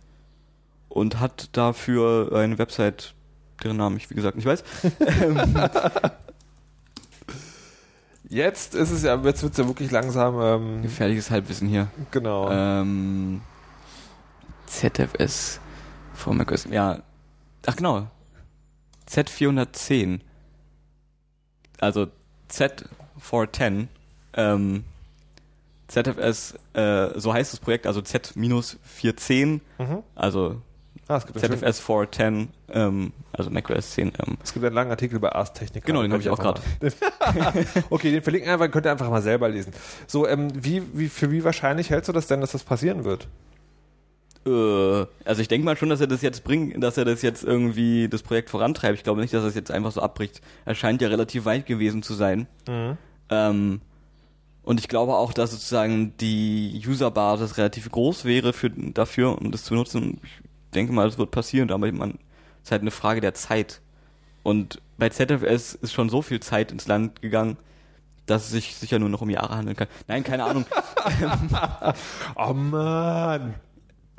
[0.89, 3.15] Und hat dafür eine Website,
[3.63, 4.63] deren Namen ich wie gesagt nicht weiß.
[8.33, 10.41] Jetzt ist es ja, jetzt wird es ja wirklich langsam.
[10.41, 11.89] Ähm, Gefährliches Halbwissen hier.
[12.13, 12.51] Genau.
[12.51, 13.43] Ähm,
[14.65, 15.61] ZFS
[16.15, 16.67] vor macOS.
[16.71, 17.03] Ja,
[17.67, 18.09] ach genau.
[19.07, 20.21] Z410.
[21.79, 22.07] Also
[22.51, 23.89] Z410.
[24.33, 24.85] Ähm,
[25.89, 29.61] ZFS, äh, so heißt das Projekt, also Z-410.
[29.77, 30.03] mhm.
[30.15, 30.63] Also
[31.13, 34.09] ah, es gibt ZFS 410, ähm, also macOS 10.
[34.09, 35.87] Ähm, Es gibt einen langen Artikel bei Ars Technica.
[35.87, 36.55] Genau, den hab ich auch mal-
[37.91, 39.73] okay, den verlinken wir einfach, könnt ihr einfach mal selber lesen.
[40.07, 43.29] So, ähm, wie, wie, für wie wahrscheinlich hältst du das denn, dass das passieren wird?
[44.47, 47.45] Äh, also ich denke mal schon, dass er das jetzt bringt, dass er das jetzt
[47.45, 48.97] irgendwie das Projekt vorantreibt.
[48.99, 50.41] Ich glaube nicht, dass er es jetzt einfach so abbricht.
[50.65, 52.47] Er scheint ja relativ weit gewesen zu sein.
[53.31, 53.81] Ähm,
[54.65, 59.65] und ich glaube auch, dass sozusagen die Userbasis relativ groß wäre für, dafür, um das
[59.65, 60.21] zu nutzen.
[60.23, 60.31] Ich
[60.73, 62.19] denke mal, das wird passieren, aber man,
[62.59, 63.81] es ist halt eine Frage der Zeit.
[64.43, 67.57] Und bei ZFS ist schon so viel Zeit ins Land gegangen,
[68.27, 69.89] dass es sich sicher nur noch um Jahre handeln kann.
[70.09, 70.67] Nein, keine Ahnung.
[72.37, 73.55] Oh Mann!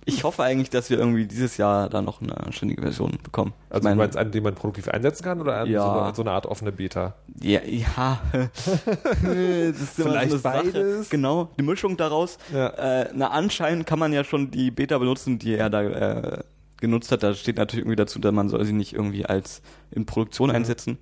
[0.06, 3.54] Ich hoffe eigentlich, dass wir irgendwie dieses Jahr da noch eine anständige Version bekommen.
[3.70, 5.82] Ich Also du meinst einen, den man produktiv einsetzen kann oder Ja.
[5.84, 7.16] so, eine, so eine Art offene Beta?
[7.41, 8.20] Ja, ja.
[8.34, 10.64] das ist Vielleicht so eine Sache.
[10.64, 11.10] beides?
[11.10, 12.38] Genau, die Mischung daraus.
[12.54, 12.68] Ja.
[13.01, 16.43] Äh, na, anscheinend kann man ja schon die Beta benutzen, die er da äh,
[16.80, 17.24] genutzt hat.
[17.24, 20.56] Da steht natürlich irgendwie dazu, dass man soll sie nicht irgendwie als in Produktion Mhm.
[20.56, 20.97] einsetzen.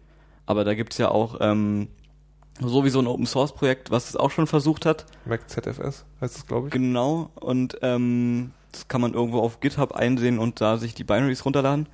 [0.45, 1.87] Aber da gibt's ja auch ähm,
[2.59, 5.05] sowieso ein Open Source Projekt, was es auch schon versucht hat.
[5.25, 6.73] Mac ZFS heißt es, glaube ich.
[6.73, 7.31] Genau.
[7.35, 11.87] Und ähm, das kann man irgendwo auf GitHub einsehen und da sich die Binaries runterladen.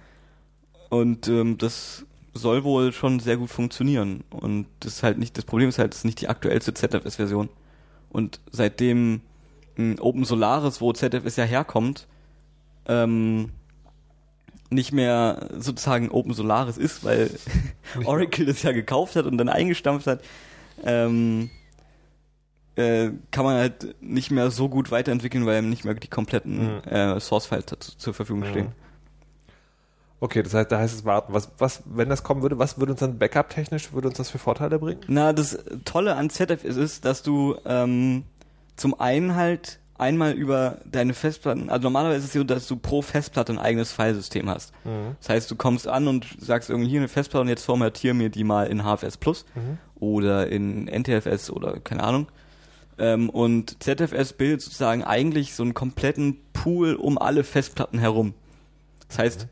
[0.90, 4.24] Und ähm, das soll wohl schon sehr gut funktionieren.
[4.30, 7.50] Und das ist halt nicht, das Problem ist halt, es ist nicht die aktuellste ZFS-Version.
[8.10, 9.22] Und seitdem
[9.76, 12.08] mh, Open Solaris, wo ZFS ja herkommt,
[12.88, 13.50] ähm,
[14.70, 17.32] nicht mehr sozusagen Open Solaris ist, weil
[18.06, 20.22] Oracle das ja gekauft hat und dann eingestampft hat,
[20.84, 21.50] ähm,
[22.76, 26.82] äh, kann man halt nicht mehr so gut weiterentwickeln, weil nicht mehr die kompletten Mhm.
[26.84, 27.66] äh, Source-Files
[27.98, 28.46] zur Verfügung Mhm.
[28.46, 28.72] stehen.
[30.20, 31.32] Okay, das heißt, da heißt es warten.
[31.34, 34.40] Was, was, wenn das kommen würde, was würde uns dann Backup-technisch, würde uns das für
[34.40, 35.02] Vorteile bringen?
[35.08, 38.24] Na, das Tolle an ZFS ist, dass du ähm,
[38.76, 43.02] zum einen halt einmal über deine Festplatten, also normalerweise ist es so, dass du pro
[43.02, 44.72] Festplatte ein eigenes Filesystem hast.
[45.20, 48.30] Das heißt, du kommst an und sagst irgendwie hier eine Festplatte und jetzt formatiere mir
[48.30, 49.46] die mal in HFS Plus
[49.96, 52.28] oder in NTFS oder keine Ahnung.
[53.00, 58.34] Ähm, und ZFS bildet sozusagen eigentlich so einen kompletten Pool um alle Festplatten herum.
[59.08, 59.48] Das heißt,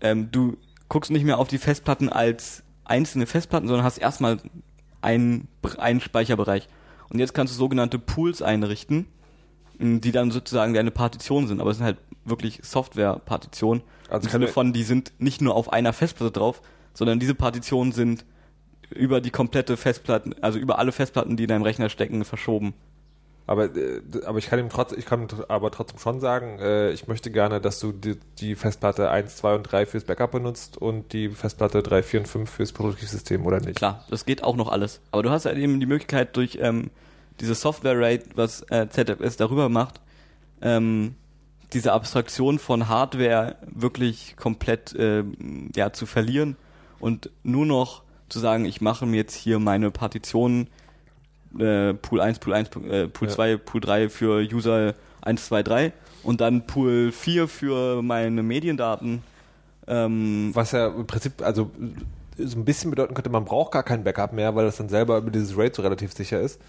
[0.00, 0.56] ähm, du
[0.88, 4.38] guckst nicht mehr auf die Festplatten als einzelne Festplatten, sondern hast erstmal
[5.00, 5.48] einen,
[5.78, 6.68] einen Speicherbereich.
[7.10, 9.06] Und jetzt kannst du sogenannte Pools einrichten,
[9.78, 11.60] die dann sozusagen deine Partitionen sind.
[11.60, 13.82] Aber es sind halt wirklich Software-Partitionen.
[14.08, 16.62] Also Im Sinne von, die sind nicht nur auf einer Festplatte drauf,
[16.94, 18.24] sondern diese Partitionen sind
[18.90, 22.74] über die komplette Festplatten, also über alle Festplatten, die in deinem Rechner stecken, verschoben.
[23.46, 27.08] Aber, äh, aber ich kann ihm trotz, ich kann aber trotzdem schon sagen, äh, ich
[27.08, 31.14] möchte gerne, dass du die, die Festplatte 1, 2 und 3 fürs Backup benutzt und
[31.14, 33.76] die Festplatte 3, 4 und 5 fürs Produktivsystem, oder nicht?
[33.76, 35.00] Klar, das geht auch noch alles.
[35.12, 36.90] Aber du hast halt eben die Möglichkeit durch ähm,
[37.40, 40.00] diese Software-Rate, was äh, ZFS darüber macht,
[40.62, 41.14] ähm,
[41.72, 46.56] diese Abstraktion von Hardware wirklich komplett ähm, ja, zu verlieren
[46.98, 50.68] und nur noch zu sagen, ich mache mir jetzt hier meine Partitionen
[51.58, 53.34] äh, Pool 1, Pool 1, äh, Pool Ja.
[53.34, 59.22] 2, Pool 3 für User 1, 2, 3 und dann Pool 4 für meine Mediendaten.
[59.86, 61.70] Ähm, Was ja im Prinzip, also
[62.36, 65.18] so ein bisschen bedeuten könnte, man braucht gar kein Backup mehr, weil das dann selber
[65.18, 66.60] über dieses RAID so relativ sicher ist.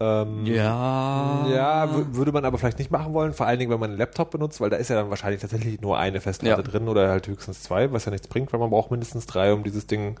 [0.00, 1.46] Ähm, ja.
[1.48, 3.98] Ja, wü- würde man aber vielleicht nicht machen wollen, vor allen Dingen, wenn man einen
[3.98, 6.68] Laptop benutzt, weil da ist ja dann wahrscheinlich tatsächlich nur eine Festplatte Ja.
[6.68, 9.62] drin oder halt höchstens zwei, was ja nichts bringt, weil man braucht mindestens drei, um
[9.62, 10.16] dieses Ding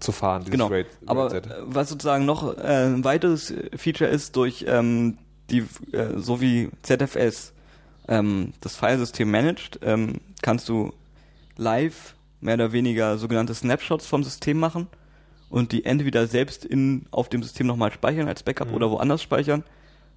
[0.00, 0.66] zu fahren, dieses Genau.
[0.66, 1.46] RAID, Aber RAID-Set.
[1.46, 5.18] äh, was sozusagen noch äh, ein weiteres Feature ist, durch ähm,
[5.50, 5.60] die,
[5.92, 7.52] äh, so wie ZFS
[8.08, 10.92] ähm, das Filesystem managt, ähm, kannst du
[11.56, 14.88] live mehr oder weniger sogenannte Snapshots vom System machen
[15.50, 18.74] und die entweder selbst in, auf dem System nochmal speichern als Backup Mhm.
[18.74, 19.62] oder woanders speichern.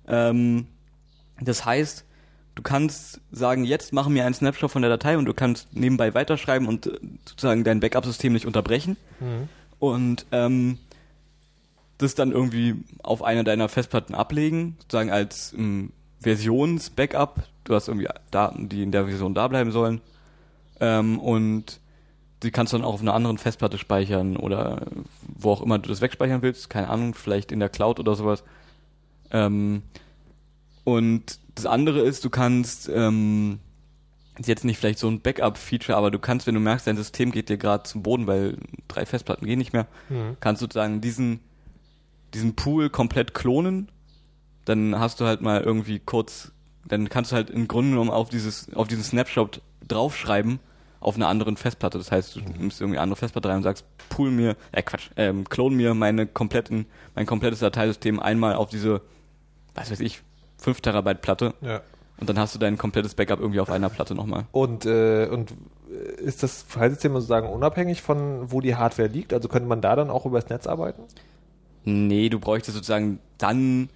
[0.08, 0.68] Ähm,
[1.40, 2.04] das heißt,
[2.56, 6.14] du kannst sagen, jetzt machen wir einen Snapshot von der Datei und du kannst nebenbei
[6.14, 8.98] weiterschreiben und äh, sozusagen dein Backup-System nicht unterbrechen
[9.80, 10.78] und ähm,
[11.98, 17.44] das dann irgendwie auf eine deiner Festplatten ablegen, sozusagen als ähm, Versions-Backup.
[17.66, 20.02] Du hast irgendwie Daten, die in der Version da bleiben sollen.
[20.80, 21.80] Ähm, und
[22.44, 24.82] die kannst du dann auch auf einer anderen Festplatte speichern oder
[25.28, 26.70] wo auch immer du das wegspeichern willst.
[26.70, 28.44] Keine Ahnung, vielleicht in der Cloud oder sowas.
[29.32, 29.84] Ähm,
[30.84, 33.60] und das andere ist, du kannst ähm,
[34.40, 37.32] ist jetzt nicht vielleicht so ein Backup-Feature, aber du kannst, wenn du merkst, dein System
[37.32, 40.38] geht dir gerade zum Boden, weil drei Festplatten gehen nicht mehr, Mhm.
[40.40, 41.42] kannst sozusagen diesen,
[42.34, 43.90] diesen Pool komplett klonen.
[44.64, 46.54] Dann hast du halt mal irgendwie kurz,
[46.88, 50.60] dann kannst du halt im Grunde genommen auf dieses, auf diesen Snapshot draufschreiben
[51.00, 51.98] auf einer anderen Festplatte.
[51.98, 55.10] Das heißt, du nimmst irgendwie eine andere Festplatte rein und sagst, pool mir, äh Quatsch,
[55.16, 56.86] ähm, klon mir meine kompletten,
[57.16, 59.02] mein komplettes Dateisystem einmal auf diese,
[59.76, 60.22] was weiß ich,
[60.58, 61.82] 5 Terabyte Platte Ja.
[62.20, 64.46] und dann hast du dein komplettes Backup irgendwie auf einer Platte nochmal.
[64.52, 65.54] Und, äh, und
[65.90, 69.32] äh, ist das Filesystem sozusagen unabhängig von, wo die Hardware liegt?
[69.34, 71.04] Also könnte man da dann auch übers Netz arbeiten?
[71.86, 73.90] Nee, du bräuchtest sozusagen dann,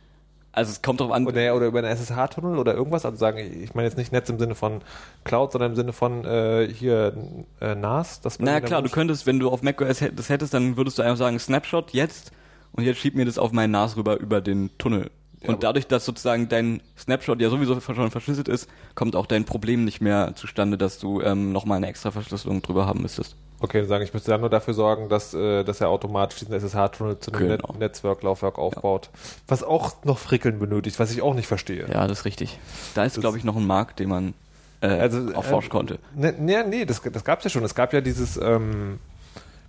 [0.54, 3.06] also es kommt drauf an, Oder, oder über einen SSH-Tunnel oder irgendwas?
[3.06, 4.82] Also sagen, ich meine jetzt nicht Netz im Sinne von
[5.24, 7.14] Cloud, sondern im Sinne von äh, hier
[7.60, 8.22] äh, NAS.
[8.24, 11.18] Man naja klar, du könntest, wenn du auf macOS das hättest, dann würdest du einfach
[11.18, 12.32] sagen, Snapshot jetzt
[12.72, 15.10] und jetzt schieb mir das auf meinen NAS rüber über den Tunnel.
[15.44, 19.46] Ja, und dadurch, dass sozusagen dein Snapshot ja sowieso schon verschlüsselt ist, kommt auch dein
[19.46, 23.36] Problem nicht mehr zustande, dass du ähm, nochmal eine extra Verschlüsselung drüber haben müsstest.
[23.60, 26.54] Okay, dann sagen, ich müsste dann nur dafür sorgen, dass, äh, dass er automatisch diesen
[26.54, 27.68] SSH-Tunnel zu einem Genau.
[27.72, 29.10] Net Netzwerklaufwerk aufbaut.
[29.48, 31.88] Was auch noch Frickeln benötigt, was ich auch nicht verstehe.
[31.90, 32.60] Ja, das ist richtig.
[32.94, 34.34] Da ist, glaube ich, noch ein Markt, den man
[34.82, 36.00] äh, Also, erforschen äh, konnte.
[36.14, 37.64] Ne, ne, nee, das, das gab es ja schon.
[37.64, 39.00] Es gab ja dieses, ähm,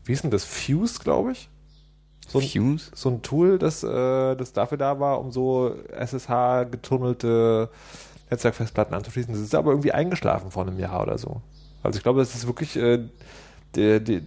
[0.05, 1.49] wie hieß denn das, Fuse, glaube ich?
[2.31, 7.69] So ein, so ein Tool, das, äh, das dafür da war, um so SSH-getunnelte
[8.31, 9.33] Netzwerkfestplatten anzuschließen.
[9.33, 11.41] Das ist aber irgendwie eingeschlafen vor einem Jahr oder so.
[11.83, 13.01] Also ich glaube, das ist wirklich äh,
[13.75, 14.21] der, der,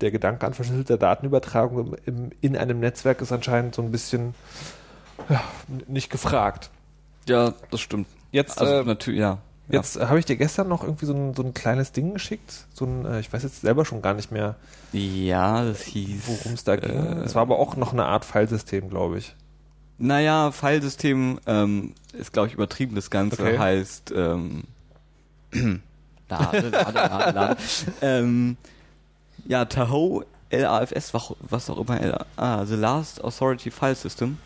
[0.00, 4.34] der, Gedanke an verschlüsselter Datenübertragung im, im, in einem Netzwerk ist anscheinend so ein bisschen
[5.28, 5.42] ja,
[5.86, 6.70] nicht gefragt.
[7.28, 8.06] Ja, das stimmt.
[8.32, 9.38] Jetzt, Also äh, natürlich, ja.
[9.70, 12.66] Jetzt äh, habe ich dir gestern noch irgendwie so ein, so ein kleines Ding geschickt.
[12.72, 14.56] So ein, äh, ich weiß jetzt selber schon gar nicht mehr,
[14.92, 15.00] ja.
[15.00, 16.22] ja, das hieß.
[16.26, 16.90] worum es da ging.
[16.90, 19.34] äh, Es war aber auch noch eine Art Filesystem, glaube ich.
[19.98, 22.94] Naja, Filesystem ähm, ist, glaube ich, übertrieben.
[22.94, 23.58] Das Ganze Okay.
[23.58, 24.64] heißt ähm,
[26.28, 27.56] lade, lade, lade, lade.
[28.00, 28.56] ähm,
[29.46, 34.38] ja, Tahoe LAFS, was, was auch immer, LA, ah, The Last Authority File System.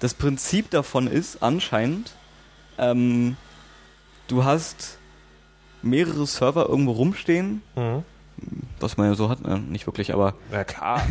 [0.00, 2.12] Das Prinzip davon ist anscheinend,
[2.78, 3.36] ähm,
[4.30, 4.98] du hast
[5.82, 8.02] mehrere Server irgendwo rumstehen, Mhm.
[8.78, 11.02] was man ja so hat, äh, nicht wirklich, aber Ja, klar.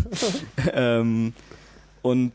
[0.72, 1.32] ähm,
[2.02, 2.32] und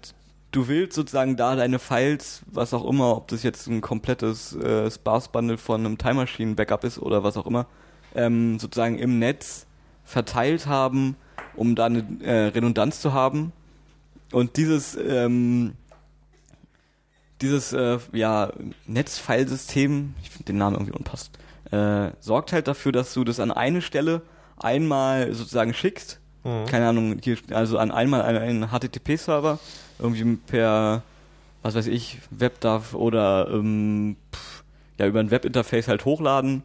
[0.51, 4.89] du willst sozusagen da deine Files, was auch immer, ob das jetzt ein komplettes äh,
[4.89, 7.65] Sparse-Bundle von einem Time Machine Backup ist oder was auch immer,
[8.15, 9.65] ähm, sozusagen im Netz
[10.05, 11.15] verteilt haben,
[11.55, 13.51] um da eine äh, Redundanz zu haben.
[14.31, 15.73] Und dieses ähm,
[17.43, 18.51] dieses äh, ja,
[18.87, 21.37] Netzfilesystem, ich finde den Namen irgendwie unpassend,
[21.71, 24.21] äh, sorgt halt dafür, dass du das an eine Stelle
[24.57, 26.19] einmal sozusagen schickst.
[26.43, 26.65] Mhm.
[26.65, 29.59] keine Ahnung, hier, also an einmal einen, einen HTTP-Server,
[29.99, 31.03] irgendwie per,
[31.61, 34.63] was weiß ich, WebDAV oder ähm, pff,
[34.99, 36.63] ja, über ein Webinterface halt hochladen.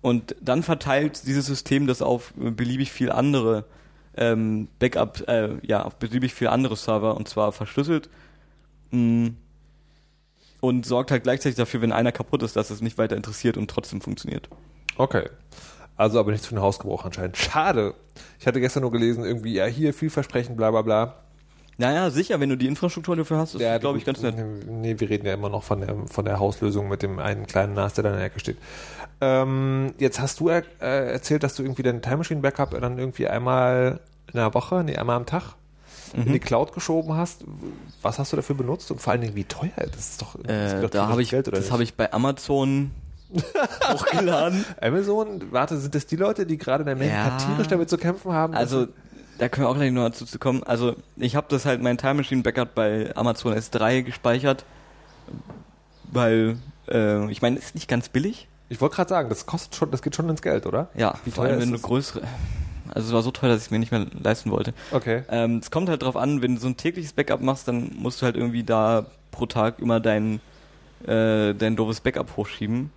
[0.00, 3.64] Und dann verteilt dieses System das auf beliebig viel andere
[4.16, 8.08] ähm, Backup, äh, ja, auf beliebig viel andere Server und zwar verschlüsselt.
[8.90, 9.30] Mh,
[10.60, 13.70] und sorgt halt gleichzeitig dafür, wenn einer kaputt ist, dass es nicht weiter interessiert und
[13.70, 14.48] trotzdem funktioniert.
[14.96, 15.28] Okay.
[15.96, 17.36] Also aber nichts für den Hausgebrauch anscheinend.
[17.36, 17.94] Schade.
[18.38, 21.14] Ich hatte gestern nur gelesen, irgendwie, ja, hier vielversprechend, bla bla bla.
[21.80, 24.34] Naja, sicher, wenn du die Infrastruktur dafür hast, ist Ja, glaube ich, ganz nett.
[24.66, 27.74] Nee, wir reden ja immer noch von der, von der Hauslösung mit dem einen kleinen
[27.74, 28.56] NAS, der da in der Ecke steht.
[29.20, 32.98] Ähm, jetzt hast du er, äh, erzählt, dass du irgendwie dein Time Machine Backup dann
[32.98, 35.54] irgendwie einmal in der Woche, nee, einmal am Tag
[36.16, 36.26] Mhm.
[36.26, 37.44] in die Cloud geschoben hast.
[38.02, 39.70] Was hast du dafür benutzt und vor allen Dingen, wie teuer?
[39.92, 42.12] Das ist doch, das Äh, doch da habe ich, Geld, oder das habe ich bei
[42.12, 42.90] Amazon
[43.92, 44.64] hochgeladen.
[44.80, 47.36] Amazon, warte, sind das die Leute, die gerade in der Menge Ja.
[47.36, 48.54] tierisch damit zu kämpfen haben?
[48.54, 48.86] Also,
[49.38, 50.62] da können wir auch gleich noch dazu zu kommen.
[50.64, 54.64] Also, ich habe das halt, mein Time Machine Backup bei Amazon S3 gespeichert,
[56.10, 56.56] weil,
[56.88, 58.48] äh, ich meine, ist nicht ganz billig.
[58.70, 60.88] ich wollte gerade sagen, das kostet schon, das geht schon ins Geld, oder?
[60.94, 62.22] Ja, Wie vor allem, wenn du größere,
[62.94, 64.72] Also es war so teuer, dass ich es mir nicht mehr leisten wollte.
[64.92, 65.22] Okay.
[65.30, 68.20] Ähm, es kommt halt drauf an, wenn du so ein tägliches Backup machst, dann musst
[68.22, 70.40] du halt irgendwie da pro Tag immer dein,
[71.06, 72.90] äh, dein doofes Backup hochschieben.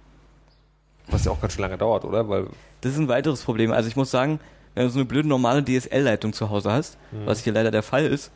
[1.07, 2.27] Was ja auch ganz schön lange dauert, oder?
[2.29, 2.47] Weil
[2.81, 3.71] Das ist ein weiteres Problem.
[3.71, 4.39] Also ich muss sagen,
[4.75, 7.25] wenn du so eine blöde normale DSL-Leitung zu Hause hast, Mhm.
[7.25, 8.31] was hier leider der Fall ist,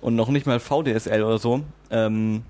[0.00, 2.42] und noch nicht mal VDSL oder so, ähm,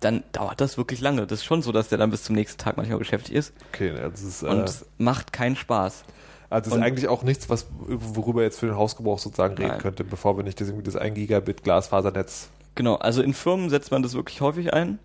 [0.00, 1.26] dann dauert das wirklich lange.
[1.26, 3.52] Das ist schon so, dass der dann bis zum nächsten Tag manchmal beschäftigt ist.
[3.72, 6.04] okay, das ist, äh, Und es macht keinen Spaß.
[6.50, 9.68] Also es ist und- eigentlich auch nichts, was worüber jetzt für den Hausgebrauch sozusagen reden
[9.70, 9.78] Nein.
[9.80, 12.48] könnte, bevor wir nicht das, irgendwie das 1 Gigabit Glasfasernetz.
[12.74, 14.98] Genau, also in Firmen setzt man das wirklich häufig ein.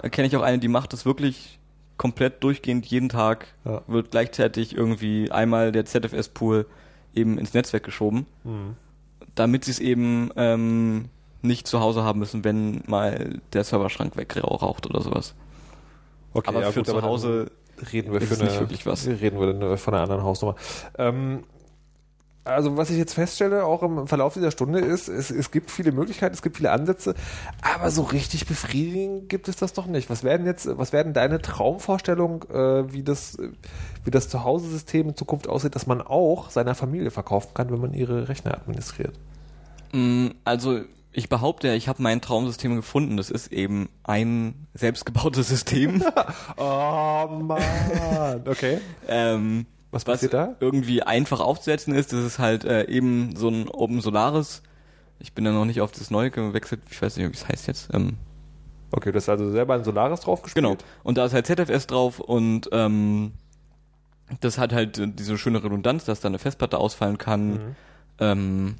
[0.00, 1.58] Da kenne ich auch eine, die macht das wirklich
[1.96, 3.46] komplett durchgehend jeden Tag.
[3.64, 3.82] Ja.
[3.86, 6.66] Wird gleichzeitig irgendwie einmal der ZFS-Pool
[7.14, 8.76] eben ins Netzwerk geschoben, Mhm.
[9.34, 11.08] damit sie es eben ähm,
[11.42, 15.34] nicht zu Hause haben müssen, wenn mal der Serverschrank wegraucht oder sowas.
[16.34, 17.50] Okay, aber ja, für gut, zu Hause
[17.92, 19.06] reden wir für eine, nicht wirklich was.
[19.06, 20.56] Reden wir von einer anderen Hausnummer.
[20.98, 21.44] Ähm,
[22.44, 25.92] also was ich jetzt feststelle, auch im Verlauf dieser Stunde, ist, es, es gibt viele
[25.92, 27.14] Möglichkeiten, es gibt viele Ansätze,
[27.62, 30.10] aber so richtig befriedigend gibt es das doch nicht.
[30.10, 33.38] Was werden jetzt, was werden deine Traumvorstellungen, äh, wie das,
[34.04, 37.94] wie das Zuhause-System in Zukunft aussieht, dass man auch seiner Familie verkaufen kann, wenn man
[37.94, 39.14] ihre Rechner administriert?
[39.92, 40.80] Mm, Also
[41.12, 43.16] ich behaupte, ja, ich habe mein Traumsystem gefunden.
[43.16, 46.02] Das ist eben ein selbstgebautes System.
[46.56, 48.78] Oh Mann, okay.
[49.08, 50.54] ähm, Was was passiert da?
[50.60, 52.12] irgendwie einfach aufzusetzen ist.
[52.12, 54.62] Das ist halt äh, eben so ein Open Solaris.
[55.18, 56.80] Ich bin da noch nicht auf das neue gewechselt.
[56.90, 57.88] Ich weiß nicht, wie es heißt jetzt.
[57.94, 58.16] Ähm,
[58.94, 60.62] Okay, du hast also selber ein Solaris drauf gespielt?
[60.64, 60.76] genau.
[61.02, 63.32] Und da ist halt ZFS drauf und ähm,
[64.40, 67.76] das hat halt diese schöne Redundanz, dass da eine Festplatte ausfallen kann Mhm.
[68.18, 68.74] ähm,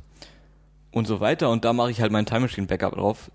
[0.92, 1.50] und so weiter.
[1.50, 3.30] Und da mache ich halt mein Time Machine Backup drauf.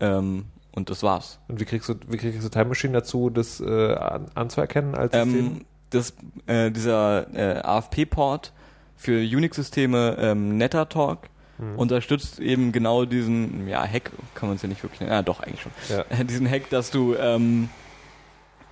[0.00, 1.38] Ähm, und das war's.
[1.48, 5.12] Und wie kriegst du, wie kriegst du Time Machine dazu, das äh, an, anzuerkennen als
[5.12, 5.46] System?
[5.46, 6.14] Ähm, das,
[6.46, 8.52] äh, dieser äh, AFP-Port
[8.96, 11.78] für Unix-Systeme ähm, NetterTalk Mhm.
[11.78, 15.40] unterstützt eben genau diesen, ja, Hack kann man es ja nicht wirklich nennen, ja doch,
[15.40, 15.72] eigentlich schon.
[15.88, 16.04] Ja.
[16.24, 17.70] Diesen Hack, dass du, ähm,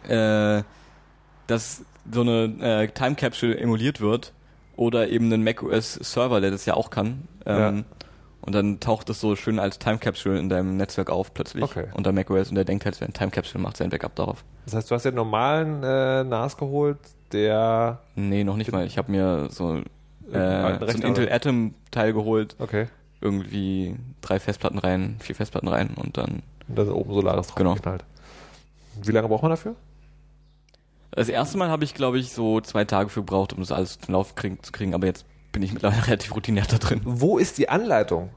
[0.06, 0.62] äh,
[1.46, 4.33] dass so eine äh, Time Capsule emuliert wird
[4.76, 7.28] oder eben einen macOS Server, der das ja auch kann.
[7.46, 7.84] Ähm, Ja.
[8.40, 11.86] Und dann taucht das so schön als Time Capsule in deinem Netzwerk auf plötzlich Okay.
[11.94, 14.44] unter macOS und der denkt halt, es wäre ein Time Capsule, macht sein Backup darauf.
[14.66, 16.98] Das heißt, du hast den normalen äh, NAS geholt,
[17.32, 18.00] der.
[18.16, 18.84] Nee, noch nicht mal.
[18.86, 19.82] Ich habe mir so, äh,
[20.30, 21.34] so ein Rechner, Intel oder?
[21.34, 22.88] Atom Teil geholt, Okay.
[23.22, 27.56] irgendwie drei Festplatten rein, vier Festplatten rein und dann Und da ist oben Solaris drauf
[27.56, 27.74] Genau.
[27.76, 28.04] geknallt.
[29.02, 29.74] Wie lange braucht man dafür?
[31.16, 33.98] Das erste Mal habe ich, glaube ich, so zwei Tage für gebraucht, um das alles
[33.98, 37.00] zum Laufen kriegen, zu kriegen, aber jetzt bin ich mittlerweile relativ routiniert da drin.
[37.04, 38.30] Wo ist die Anleitung?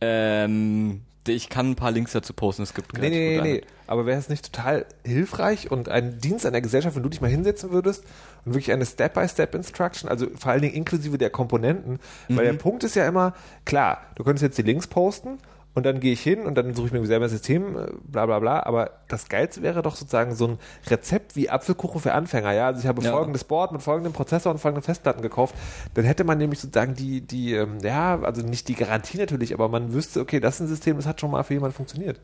[0.00, 3.60] Ähm, ich kann ein paar Links dazu posten, es gibt Nee, nee, nee, nee.
[3.86, 7.20] Aber wäre es nicht total hilfreich und ein Dienst an der Gesellschaft, wenn du dich
[7.20, 8.04] mal hinsetzen würdest
[8.44, 11.98] und wirklich eine Step-by-Step-Instruction, also vor allen Dingen inklusive der Komponenten,
[12.28, 12.58] weil der Mhm.
[12.58, 13.34] Punkt ist ja immer,
[13.64, 15.38] klar, du könntest jetzt die Links posten
[15.74, 18.26] und dann gehe ich hin und dann suche ich mir selber ein System, äh, bla
[18.26, 20.58] bla bla, aber das Geilste wäre doch sozusagen so ein
[20.88, 23.12] Rezept wie Apfelkuchen für Anfänger, ja, also ich habe Ja.
[23.12, 25.54] folgendes Board mit folgendem Prozessor und folgenden Festplatten gekauft,
[25.94, 29.68] dann hätte man nämlich sozusagen die, die, ähm, ja, also nicht die Garantie natürlich, aber
[29.68, 32.20] man wüsste, okay, das ist ein System, das hat schon mal für jemanden funktioniert.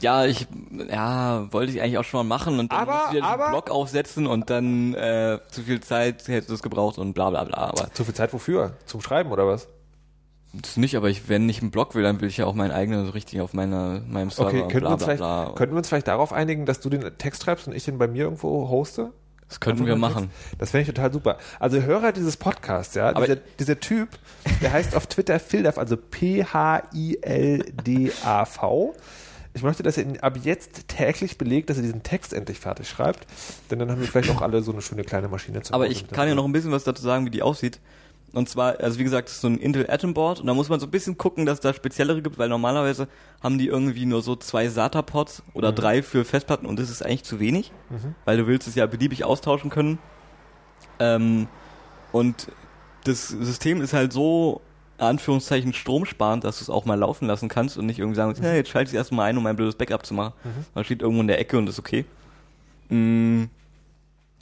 [0.00, 0.46] Ja, ich,
[0.90, 3.70] ja, wollte ich eigentlich auch schon mal machen und dann Aber- wieder aber- den Blog
[3.70, 7.56] aufsetzen und dann äh, zu viel Zeit hätte es gebraucht und bla bla bla.
[7.56, 8.72] Aber Zu viel Zeit wofür?
[8.84, 9.68] Zum Schreiben oder was?
[10.62, 12.70] Das nicht, aber ich, wenn ich einen Blog will, dann will ich ja auch meinen
[12.72, 15.52] eigenen so richtig auf meiner, meinem Server Okay, könnten, bla wir uns bla vielleicht, bla.
[15.56, 18.08] könnten wir uns vielleicht darauf einigen, dass du den Text schreibst und ich den bei
[18.08, 19.12] mir irgendwo hoste?
[19.48, 20.30] das könnten Einfach wir machen.
[20.30, 20.60] Text?
[20.60, 21.38] Das fände ich total super.
[21.60, 24.08] Also Hörer dieses Podcasts, ja, Aber- dieser, dieser Typ,
[24.60, 25.96] der heißt auf Twitter Phildav, also
[27.66, 28.94] P-H-I-L-D-A-V.
[29.54, 32.88] Ich möchte, dass er ihn ab jetzt täglich belegt, dass er diesen Text endlich fertig
[32.88, 33.26] schreibt,
[33.70, 36.08] denn dann haben wir vielleicht auch alle so eine schöne kleine Maschine zu Aber ich
[36.08, 37.78] kann ja noch ein bisschen was dazu sagen, wie die aussieht.
[38.32, 40.68] Und zwar, also wie gesagt, das ist so ein Intel Atom Board und da muss
[40.68, 43.08] man so ein bisschen gucken, dass es da speziellere gibt, weil normalerweise
[43.42, 45.76] haben die irgendwie nur so zwei SATA-Pods oder Mhm.
[45.76, 47.72] drei für Festplatten und das ist eigentlich zu wenig,
[48.26, 49.98] weil du willst es ja beliebig austauschen können.
[50.98, 51.46] Ähm,
[52.12, 52.48] und
[53.04, 54.60] das System ist halt so,
[54.98, 58.56] Anführungszeichen, stromsparend, dass du es auch mal laufen lassen kannst und nicht irgendwie sagen, hey,
[58.56, 60.32] jetzt schalte ich es erstmal ein, um mein blödes Backup zu machen.
[60.74, 62.04] Man steht irgendwo in der Ecke und ist okay.
[62.88, 63.44] Mm,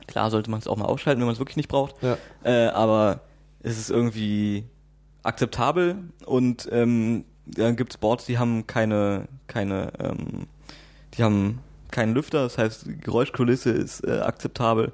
[0.07, 1.97] klar sollte man es auch mal ausschalten, wenn man es wirklich nicht braucht.
[2.03, 2.17] Ja.
[2.45, 3.21] Äh, aber
[3.65, 4.65] es ist irgendwie
[5.23, 5.97] akzeptabel
[6.27, 10.47] und ähm, dann gibt's Boards, die haben keine, keine, ähm,
[11.15, 11.61] die haben
[11.91, 14.93] keinen Lüfter, das heißt, die Geräuschkulisse ist äh, akzeptabel.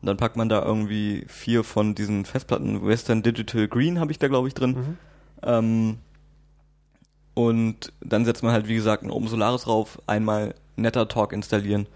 [0.00, 4.18] Und dann packt man da irgendwie vier von diesen Festplatten, Western Digital Green habe ich
[4.18, 4.70] da, glaube ich, drin.
[4.70, 4.98] Mhm.
[5.44, 5.98] Ähm,
[7.34, 11.86] und dann setzt man halt, wie gesagt, ein Open Solaris rauf, einmal Netter Talk installieren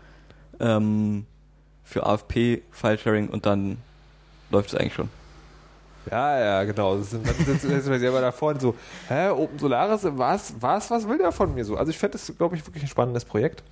[0.61, 1.27] ähm,
[1.85, 3.79] für AFP File Sharing und dann
[4.51, 5.09] läuft es eigentlich schon.
[6.11, 6.97] Ja, ja, genau.
[6.97, 8.75] Das sind, dann sitzen wir selber da vorne so,
[9.09, 11.77] hä, Open Solaris, was, was, was will der von mir so?
[11.77, 13.63] Also ich fände das, glaube ich, wirklich ein spannendes Projekt.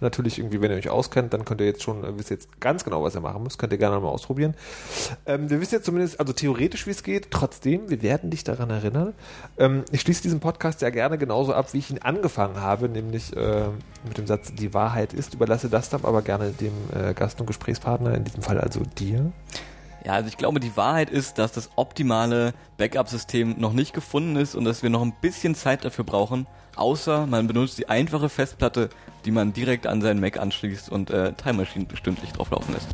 [0.00, 2.84] Natürlich irgendwie, wenn ihr euch auskennt, dann könnt ihr jetzt schon, äh, wisst jetzt ganz
[2.84, 4.54] genau, was ihr machen müsst, könnt ihr gerne mal ausprobieren.
[5.26, 7.30] Ähm, wir wissen jetzt zumindest, also theoretisch, wie es geht.
[7.32, 9.14] Trotzdem, wir werden dich daran erinnern.
[9.58, 13.36] Ähm, ich schließe diesen Podcast ja gerne genauso ab, wie ich ihn angefangen habe, nämlich
[13.36, 13.66] äh,
[14.06, 17.46] mit dem Satz, die Wahrheit ist, überlasse das dann aber gerne dem äh, Gast und
[17.46, 19.32] Gesprächspartner, in diesem Fall also dir.
[20.08, 24.54] Ja, also ich glaube, die Wahrheit ist, dass das optimale Backup-System noch nicht gefunden ist
[24.54, 26.46] und dass wir noch ein bisschen Zeit dafür brauchen,
[26.76, 28.88] außer man benutzt die einfache Festplatte,
[29.26, 32.88] die man direkt an seinen Mac anschließt und äh, Time Machine stündlich drauflaufen lässt.